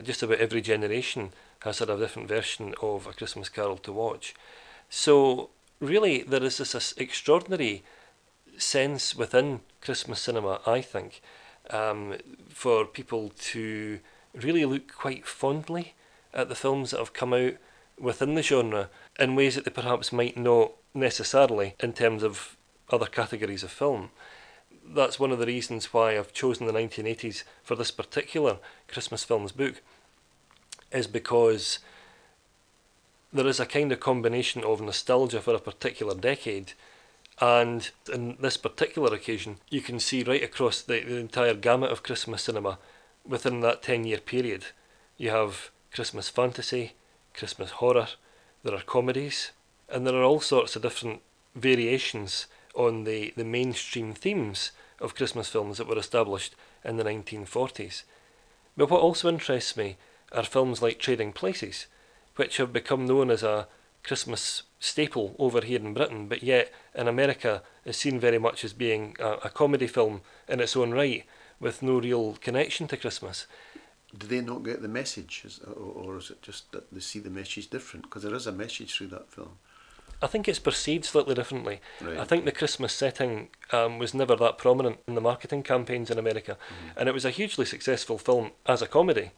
Just 0.00 0.22
about 0.22 0.38
every 0.38 0.60
generation 0.60 1.32
has 1.60 1.80
had 1.80 1.90
a 1.90 1.96
different 1.96 2.28
version 2.28 2.72
of 2.80 3.08
A 3.08 3.12
Christmas 3.12 3.48
Carol 3.48 3.78
to 3.78 3.92
watch. 3.92 4.36
So, 4.88 5.50
really, 5.80 6.22
there 6.22 6.44
is 6.44 6.58
this, 6.58 6.94
extraordinary 6.96 7.82
sense 8.58 9.16
within 9.16 9.60
Christmas 9.80 10.20
cinema, 10.20 10.60
I 10.66 10.82
think, 10.82 11.20
um, 11.70 12.14
for 12.48 12.84
people 12.84 13.32
to 13.50 13.98
really 14.42 14.64
look 14.64 14.92
quite 14.92 15.26
fondly 15.26 15.94
at 16.32 16.48
the 16.48 16.54
films 16.54 16.90
that 16.90 16.98
have 16.98 17.12
come 17.12 17.32
out 17.32 17.54
within 17.98 18.34
the 18.34 18.42
genre 18.42 18.88
in 19.18 19.34
ways 19.34 19.54
that 19.54 19.64
they 19.64 19.70
perhaps 19.70 20.12
might 20.12 20.36
not 20.36 20.72
necessarily 20.94 21.74
in 21.80 21.92
terms 21.92 22.22
of 22.22 22.56
other 22.90 23.06
categories 23.06 23.62
of 23.62 23.70
film. 23.70 24.10
That's 24.86 25.20
one 25.20 25.32
of 25.32 25.38
the 25.38 25.46
reasons 25.46 25.92
why 25.92 26.16
I've 26.16 26.32
chosen 26.32 26.66
the 26.66 26.72
1980s 26.72 27.42
for 27.62 27.74
this 27.74 27.90
particular 27.90 28.58
Christmas 28.86 29.24
films 29.24 29.52
book, 29.52 29.82
is 30.92 31.06
because 31.06 31.80
there 33.32 33.46
is 33.46 33.60
a 33.60 33.66
kind 33.66 33.92
of 33.92 34.00
combination 34.00 34.64
of 34.64 34.80
nostalgia 34.80 35.40
for 35.40 35.54
a 35.54 35.60
particular 35.60 36.14
decade 36.14 36.72
and 37.40 37.90
in 38.12 38.36
this 38.40 38.56
particular 38.56 39.14
occasion, 39.14 39.58
you 39.70 39.80
can 39.80 40.00
see 40.00 40.24
right 40.24 40.42
across 40.42 40.82
the, 40.82 41.00
the 41.00 41.16
entire 41.16 41.54
gamut 41.54 41.92
of 41.92 42.02
Christmas 42.02 42.42
cinema 42.42 42.78
within 43.28 43.60
that 43.60 43.82
10 43.82 44.04
year 44.04 44.18
period. 44.18 44.66
You 45.16 45.30
have 45.30 45.70
Christmas 45.92 46.28
fantasy, 46.28 46.94
Christmas 47.34 47.72
horror, 47.72 48.08
there 48.64 48.74
are 48.74 48.82
comedies, 48.82 49.52
and 49.88 50.06
there 50.06 50.14
are 50.14 50.24
all 50.24 50.40
sorts 50.40 50.74
of 50.74 50.82
different 50.82 51.20
variations 51.54 52.46
on 52.74 53.04
the, 53.04 53.32
the 53.36 53.44
mainstream 53.44 54.12
themes 54.12 54.72
of 55.00 55.14
Christmas 55.14 55.48
films 55.48 55.78
that 55.78 55.86
were 55.86 55.98
established 55.98 56.54
in 56.84 56.96
the 56.96 57.04
1940s. 57.04 58.02
But 58.76 58.90
what 58.90 59.00
also 59.00 59.28
interests 59.28 59.76
me 59.76 59.96
are 60.32 60.44
films 60.44 60.82
like 60.82 60.98
Trading 60.98 61.32
Places, 61.32 61.86
which 62.36 62.56
have 62.58 62.72
become 62.72 63.06
known 63.06 63.30
as 63.30 63.42
a 63.42 63.66
Christmas 64.04 64.62
staple 64.80 65.34
over 65.38 65.60
here 65.60 65.80
in 65.80 65.94
Britain, 65.94 66.28
but 66.28 66.42
yet 66.42 66.72
in 66.94 67.08
America 67.08 67.62
is 67.84 67.96
seen 67.96 68.20
very 68.20 68.38
much 68.38 68.64
as 68.64 68.72
being 68.72 69.16
a, 69.18 69.32
a 69.44 69.50
comedy 69.50 69.86
film 69.86 70.20
in 70.48 70.60
its 70.60 70.76
own 70.76 70.92
right, 70.92 71.24
with 71.60 71.82
no 71.82 72.00
real 72.00 72.36
connection 72.40 72.88
to 72.88 72.96
Christmas. 72.96 73.46
Do 74.16 74.26
they 74.26 74.40
not 74.40 74.64
get 74.64 74.80
the 74.80 74.88
message, 74.88 75.44
or, 75.76 76.16
is 76.16 76.30
it 76.30 76.40
just 76.40 76.72
that 76.72 76.90
they 76.90 77.00
see 77.00 77.18
the 77.18 77.28
message 77.30 77.68
different? 77.68 78.06
Because 78.06 78.22
there 78.22 78.34
is 78.34 78.46
a 78.46 78.52
message 78.52 78.96
through 78.96 79.08
that 79.08 79.30
film. 79.30 79.58
I 80.20 80.26
think 80.26 80.48
it's 80.48 80.58
perceived 80.58 81.04
slightly 81.04 81.34
differently. 81.34 81.80
Right. 82.00 82.18
I 82.18 82.24
think 82.24 82.44
the 82.44 82.52
Christmas 82.52 82.92
setting 82.92 83.48
um, 83.70 83.98
was 83.98 84.14
never 84.14 84.34
that 84.36 84.58
prominent 84.58 84.98
in 85.06 85.14
the 85.14 85.20
marketing 85.20 85.62
campaigns 85.62 86.10
in 86.10 86.18
America, 86.18 86.56
and 86.96 87.08
it 87.08 87.12
was 87.12 87.24
a 87.24 87.30
hugely 87.30 87.66
successful 87.66 88.18
film 88.18 88.52
as 88.66 88.82
a 88.82 88.88
comedy. 88.88 89.32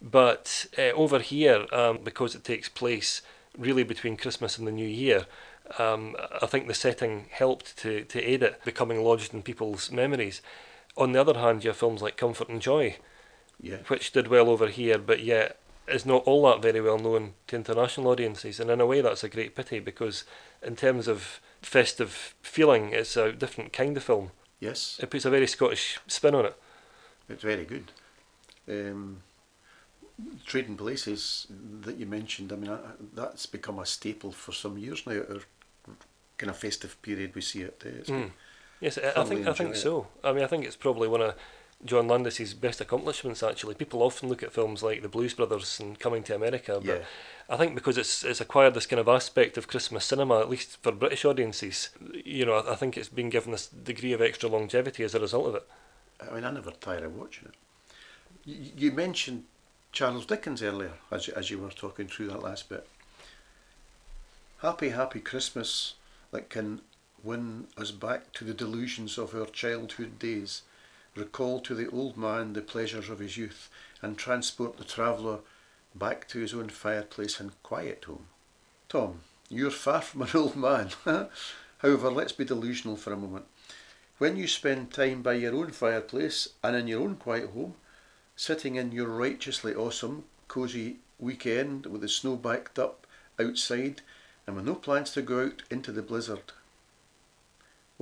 But 0.00 0.66
uh, 0.78 0.92
over 0.92 1.18
here, 1.18 1.66
um, 1.72 1.98
because 2.02 2.34
it 2.34 2.44
takes 2.44 2.68
place 2.68 3.22
really 3.58 3.82
between 3.82 4.16
Christmas 4.16 4.56
and 4.56 4.66
the 4.66 4.72
New 4.72 4.88
Year, 4.88 5.26
um, 5.78 6.16
I 6.40 6.46
think 6.46 6.66
the 6.66 6.74
setting 6.74 7.26
helped 7.30 7.76
to, 7.78 8.04
to 8.04 8.22
aid 8.22 8.42
it 8.42 8.64
becoming 8.64 9.02
lodged 9.02 9.34
in 9.34 9.42
people's 9.42 9.90
memories. 9.90 10.40
On 10.96 11.12
the 11.12 11.20
other 11.20 11.38
hand, 11.38 11.64
you 11.64 11.70
have 11.70 11.76
films 11.76 12.02
like 12.02 12.16
Comfort 12.16 12.48
and 12.48 12.60
Joy, 12.60 12.96
Yeah. 13.60 13.78
which 13.88 14.12
did 14.12 14.28
well 14.28 14.48
over 14.50 14.68
here, 14.68 14.98
but 14.98 15.20
yet 15.22 15.58
is 15.88 16.06
not 16.06 16.22
all 16.24 16.46
that 16.48 16.62
very 16.62 16.80
well 16.80 16.98
known 16.98 17.34
to 17.48 17.56
international 17.56 18.08
audiences. 18.08 18.60
And 18.60 18.70
in 18.70 18.80
a 18.80 18.86
way, 18.86 19.00
that's 19.00 19.24
a 19.24 19.28
great 19.28 19.54
pity 19.54 19.80
because, 19.80 20.24
in 20.62 20.76
terms 20.76 21.08
of 21.08 21.40
festive 21.62 22.34
feeling, 22.42 22.92
it's 22.92 23.16
a 23.16 23.32
different 23.32 23.72
kind 23.72 23.96
of 23.96 24.02
film. 24.04 24.30
Yes, 24.60 25.00
It 25.02 25.10
puts 25.10 25.24
a 25.24 25.30
very 25.30 25.46
Scottish 25.48 25.98
spin 26.06 26.34
on 26.34 26.46
it. 26.46 26.56
it's 27.28 27.42
very 27.42 27.64
good. 27.64 27.90
Um, 28.68 29.22
trading 30.46 30.76
places 30.76 31.46
that 31.80 31.96
you 31.96 32.06
mentioned, 32.06 32.52
I 32.52 32.56
mean, 32.56 32.70
I, 32.70 32.78
that's 33.14 33.46
become 33.46 33.78
a 33.80 33.86
staple 33.86 34.30
for 34.30 34.52
some 34.52 34.78
years 34.78 35.04
now. 35.06 35.14
Our 35.14 35.40
kind 36.38 36.50
of 36.50 36.56
festive 36.56 37.00
period, 37.02 37.34
we 37.34 37.40
see 37.40 37.62
it. 37.62 37.82
Uh, 37.84 37.88
it's 37.88 38.10
Mm. 38.10 38.30
Yes, 38.82 38.98
I, 38.98 39.20
I 39.20 39.24
think 39.24 39.46
I 39.46 39.52
think 39.54 39.70
it. 39.74 39.78
so. 39.78 40.08
I 40.22 40.32
mean, 40.32 40.42
I 40.44 40.46
think 40.48 40.66
it's 40.66 40.76
probably 40.76 41.06
one 41.08 41.22
of 41.22 41.34
John 41.84 42.08
Landis's 42.08 42.52
best 42.52 42.80
accomplishments. 42.80 43.42
Actually, 43.42 43.74
people 43.76 44.02
often 44.02 44.28
look 44.28 44.42
at 44.42 44.52
films 44.52 44.82
like 44.82 45.02
The 45.02 45.08
Blues 45.08 45.34
Brothers 45.34 45.78
and 45.80 45.98
Coming 45.98 46.22
to 46.24 46.34
America, 46.34 46.74
but 46.84 46.84
Yeah. 46.84 47.04
I 47.48 47.56
think 47.56 47.74
because 47.74 47.96
it's 47.96 48.24
it's 48.24 48.40
acquired 48.40 48.74
this 48.74 48.86
kind 48.86 49.00
of 49.00 49.08
aspect 49.08 49.56
of 49.56 49.68
Christmas 49.68 50.04
cinema, 50.04 50.40
at 50.40 50.50
least 50.50 50.78
for 50.82 50.90
British 50.92 51.24
audiences, 51.24 51.90
you 52.24 52.44
know, 52.44 52.54
I, 52.54 52.72
I 52.72 52.74
think 52.74 52.96
it's 52.96 53.08
been 53.08 53.30
given 53.30 53.52
this 53.52 53.68
degree 53.68 54.12
of 54.12 54.20
extra 54.20 54.48
longevity 54.48 55.04
as 55.04 55.14
a 55.14 55.20
result 55.20 55.46
of 55.46 55.54
it. 55.54 55.68
I 56.20 56.34
mean, 56.34 56.44
I 56.44 56.50
never 56.50 56.72
tire 56.72 57.04
of 57.04 57.16
watching 57.16 57.48
it. 57.48 57.54
You, 58.44 58.72
you 58.76 58.92
mentioned 58.92 59.44
Charles 59.92 60.26
Dickens 60.26 60.60
earlier, 60.62 60.94
as 61.10 61.28
as 61.28 61.50
you 61.50 61.58
were 61.58 61.70
talking 61.70 62.08
through 62.08 62.28
that 62.28 62.42
last 62.42 62.68
bit. 62.68 62.86
Happy, 64.60 64.90
happy 64.90 65.20
Christmas 65.20 65.94
that 66.30 66.48
can 66.48 66.80
win 67.22 67.68
us 67.76 67.90
back 67.90 68.32
to 68.32 68.44
the 68.44 68.54
delusions 68.54 69.18
of 69.18 69.34
our 69.34 69.46
childhood 69.46 70.18
days, 70.18 70.62
recall 71.14 71.60
to 71.60 71.74
the 71.74 71.88
old 71.90 72.16
man 72.16 72.52
the 72.52 72.60
pleasures 72.60 73.08
of 73.08 73.18
his 73.18 73.36
youth, 73.36 73.68
and 74.00 74.18
transport 74.18 74.76
the 74.76 74.84
traveller 74.84 75.38
back 75.94 76.26
to 76.28 76.40
his 76.40 76.54
own 76.54 76.68
fireplace 76.68 77.38
and 77.38 77.62
quiet 77.62 78.04
home. 78.04 78.26
Tom, 78.88 79.20
you're 79.48 79.70
far 79.70 80.00
from 80.00 80.22
an 80.22 80.30
old 80.34 80.56
man. 80.56 80.90
However, 81.78 82.10
let's 82.10 82.32
be 82.32 82.44
delusional 82.44 82.96
for 82.96 83.12
a 83.12 83.16
moment. 83.16 83.46
When 84.18 84.36
you 84.36 84.46
spend 84.46 84.92
time 84.92 85.22
by 85.22 85.34
your 85.34 85.54
own 85.54 85.70
fireplace 85.72 86.48
and 86.62 86.76
in 86.76 86.86
your 86.88 87.02
own 87.02 87.16
quiet 87.16 87.50
home, 87.50 87.74
sitting 88.36 88.76
in 88.76 88.92
your 88.92 89.08
righteously 89.08 89.74
awesome, 89.74 90.24
cosy 90.48 90.98
weekend 91.18 91.86
with 91.86 92.00
the 92.00 92.08
snow 92.08 92.36
backed 92.36 92.78
up 92.78 93.06
outside 93.38 94.00
and 94.46 94.56
with 94.56 94.64
no 94.64 94.74
plans 94.74 95.12
to 95.12 95.22
go 95.22 95.46
out 95.46 95.62
into 95.70 95.92
the 95.92 96.02
blizzard. 96.02 96.52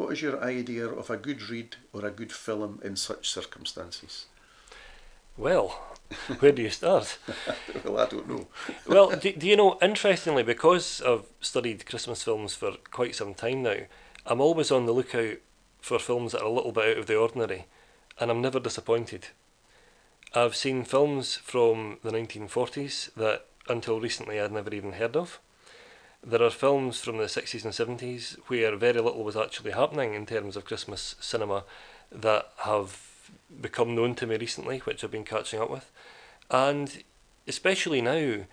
What 0.00 0.14
is 0.14 0.22
your 0.22 0.42
idea 0.42 0.86
of 0.88 1.10
a 1.10 1.18
good 1.18 1.50
read 1.50 1.76
or 1.92 2.06
a 2.06 2.10
good 2.10 2.32
film 2.32 2.80
in 2.82 2.96
such 2.96 3.28
circumstances? 3.28 4.24
Well, 5.36 5.78
where 6.38 6.52
do 6.52 6.62
you 6.62 6.70
start? 6.70 7.18
well, 7.84 7.98
I 7.98 8.06
don't 8.06 8.26
know. 8.26 8.46
well, 8.88 9.10
do, 9.10 9.30
do 9.30 9.46
you 9.46 9.56
know, 9.56 9.76
interestingly, 9.82 10.42
because 10.42 11.02
I've 11.02 11.26
studied 11.42 11.84
Christmas 11.84 12.22
films 12.22 12.54
for 12.54 12.76
quite 12.90 13.14
some 13.14 13.34
time 13.34 13.62
now, 13.62 13.76
I'm 14.24 14.40
always 14.40 14.70
on 14.70 14.86
the 14.86 14.92
lookout 14.92 15.36
for 15.82 15.98
films 15.98 16.32
that 16.32 16.40
are 16.40 16.46
a 16.46 16.50
little 16.50 16.72
bit 16.72 16.96
out 16.96 17.00
of 17.00 17.06
the 17.06 17.18
ordinary, 17.18 17.66
and 18.18 18.30
I'm 18.30 18.40
never 18.40 18.58
disappointed. 18.58 19.26
I've 20.34 20.56
seen 20.56 20.82
films 20.84 21.36
from 21.36 21.98
the 22.02 22.10
1940s 22.10 23.12
that 23.16 23.44
until 23.68 24.00
recently 24.00 24.40
I'd 24.40 24.50
never 24.50 24.74
even 24.74 24.92
heard 24.92 25.14
of. 25.14 25.40
There 26.22 26.42
are 26.42 26.50
films 26.50 27.00
from 27.00 27.16
the 27.16 27.24
60s 27.24 27.64
and 27.64 27.98
70s 27.98 28.38
where 28.48 28.76
very 28.76 29.00
little 29.00 29.24
was 29.24 29.37
actually 29.37 29.72
happening 29.72 30.14
in 30.14 30.26
terms 30.26 30.56
of 30.56 30.66
Christmas 30.66 31.14
cinema 31.20 31.64
that 32.12 32.50
have 32.59 33.30
become 33.61 33.94
known 33.94 34.14
to 34.16 34.26
me 34.26 34.37
recently, 34.37 34.78
which 34.80 35.02
I've 35.02 35.11
been 35.11 35.24
catching 35.24 35.61
up 35.61 35.70
with. 35.70 35.90
And 36.50 37.02
especially 37.46 38.02
now, 38.02 38.44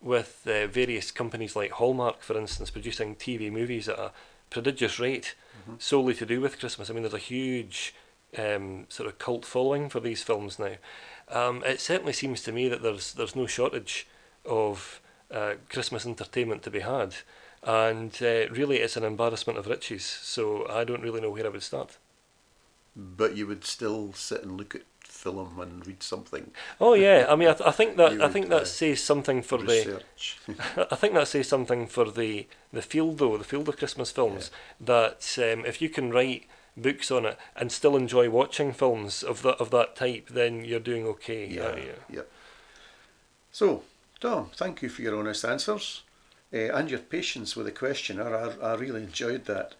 with 0.00 0.46
uh, 0.46 0.66
various 0.68 1.10
companies 1.10 1.56
like 1.56 1.72
Hallmark, 1.72 2.22
for 2.22 2.38
instance, 2.38 2.70
producing 2.70 3.16
TV 3.16 3.50
movies 3.50 3.88
at 3.88 3.98
a 3.98 4.12
prodigious 4.50 4.98
rate 4.98 5.34
mm-hmm. 5.62 5.74
solely 5.78 6.14
to 6.14 6.26
do 6.26 6.40
with 6.40 6.58
Christmas. 6.58 6.88
I 6.88 6.92
mean, 6.92 7.02
there's 7.02 7.14
a 7.14 7.18
huge 7.18 7.94
um, 8.36 8.86
sort 8.88 9.08
of 9.08 9.18
cult 9.18 9.44
following 9.44 9.88
for 9.88 10.00
these 10.00 10.22
films 10.22 10.58
now. 10.58 10.74
Um, 11.30 11.62
it 11.64 11.80
certainly 11.80 12.12
seems 12.12 12.42
to 12.42 12.52
me 12.52 12.68
that 12.68 12.82
there's 12.82 13.12
there's 13.12 13.36
no 13.36 13.46
shortage 13.46 14.06
of 14.46 15.00
uh, 15.30 15.54
Christmas 15.68 16.06
entertainment 16.06 16.62
to 16.62 16.70
be 16.70 16.80
had, 16.80 17.16
and 17.62 18.16
uh, 18.22 18.48
really 18.50 18.78
it's 18.78 18.96
an 18.96 19.04
embarrassment 19.04 19.58
of 19.58 19.66
riches. 19.66 20.04
So 20.04 20.68
I 20.68 20.84
don't 20.84 21.02
really 21.02 21.20
know 21.20 21.30
where 21.30 21.46
I 21.46 21.50
would 21.50 21.62
start. 21.62 21.98
But 22.96 23.36
you 23.36 23.46
would 23.46 23.64
still 23.64 24.12
sit 24.12 24.42
and 24.42 24.56
look 24.56 24.74
at 24.74 24.82
film 25.04 25.58
and 25.60 25.86
read 25.86 26.02
something. 26.02 26.52
Oh 26.80 26.94
yeah, 26.94 27.26
I 27.28 27.36
mean, 27.36 27.48
I, 27.48 27.54
th- 27.54 27.68
I 27.68 27.72
think 27.72 27.96
that 27.96 28.22
I 28.26 28.28
think 28.28 28.48
that 28.48 28.62
uh, 28.62 28.64
says 28.64 29.02
something 29.02 29.42
for 29.42 29.58
research. 29.58 30.38
the. 30.46 30.88
I 30.92 30.96
think 30.96 31.14
that 31.14 31.28
says 31.28 31.48
something 31.48 31.86
for 31.86 32.10
the 32.10 32.46
the 32.72 32.82
field 32.82 33.18
though, 33.18 33.36
the 33.36 33.44
field 33.44 33.68
of 33.68 33.76
Christmas 33.76 34.10
films. 34.10 34.50
Yeah. 34.80 34.86
That 34.86 35.38
um, 35.38 35.66
if 35.66 35.82
you 35.82 35.88
can 35.88 36.10
write 36.10 36.46
books 36.76 37.10
on 37.10 37.26
it 37.26 37.38
and 37.56 37.72
still 37.72 37.96
enjoy 37.96 38.30
watching 38.30 38.72
films 38.72 39.22
of 39.22 39.42
that 39.42 39.56
of 39.56 39.70
that 39.70 39.96
type, 39.96 40.28
then 40.28 40.64
you're 40.64 40.80
doing 40.80 41.06
okay. 41.06 41.46
Yeah, 41.46 41.76
yeah. 41.76 41.92
yeah. 42.08 42.22
So, 43.50 43.82
Tom, 44.20 44.50
thank 44.56 44.82
you 44.82 44.88
for 44.88 45.02
your 45.02 45.16
honest 45.16 45.44
answers 45.44 46.02
uh, 46.52 46.56
and 46.56 46.90
your 46.90 46.98
patience 46.98 47.54
with 47.54 47.66
the 47.66 47.72
questioner. 47.72 48.36
I, 48.36 48.50
I 48.64 48.74
really 48.74 49.04
enjoyed 49.04 49.44
that. 49.44 49.76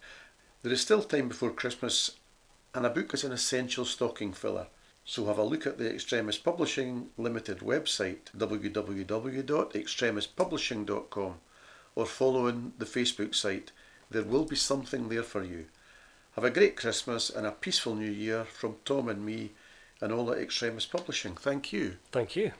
There 0.63 0.71
is 0.71 0.79
still 0.81 1.01
time 1.01 1.27
before 1.27 1.51
Christmas, 1.51 2.11
and 2.73 2.85
a 2.85 2.89
book 2.89 3.13
is 3.13 3.25
an 3.25 3.33
essential 3.33 3.83
stocking 3.83 4.31
filler. 4.33 4.67
So 5.03 5.25
have 5.25 5.37
a 5.37 5.43
look 5.43 5.67
at 5.67 5.77
the 5.77 5.93
Extremis 5.93 6.37
Publishing 6.37 7.09
Limited 7.17 7.59
website, 7.59 8.31
www.extremispublishing.com, 8.37 11.35
or 11.95 12.05
follow 12.05 12.05
following 12.05 12.71
the 12.77 12.85
Facebook 12.85 13.35
site. 13.35 13.73
There 14.09 14.23
will 14.23 14.45
be 14.45 14.55
something 14.55 15.09
there 15.09 15.23
for 15.23 15.43
you. 15.43 15.65
Have 16.33 16.45
a 16.45 16.49
great 16.49 16.77
Christmas 16.77 17.29
and 17.29 17.45
a 17.45 17.51
peaceful 17.51 17.95
New 17.95 18.11
Year 18.11 18.45
from 18.45 18.77
Tom 18.85 19.09
and 19.09 19.25
me 19.25 19.51
and 19.99 20.13
all 20.13 20.31
at 20.31 20.37
Extremis 20.37 20.85
Publishing. 20.85 21.35
Thank 21.35 21.73
you. 21.73 21.97
Thank 22.11 22.35
you. 22.35 22.51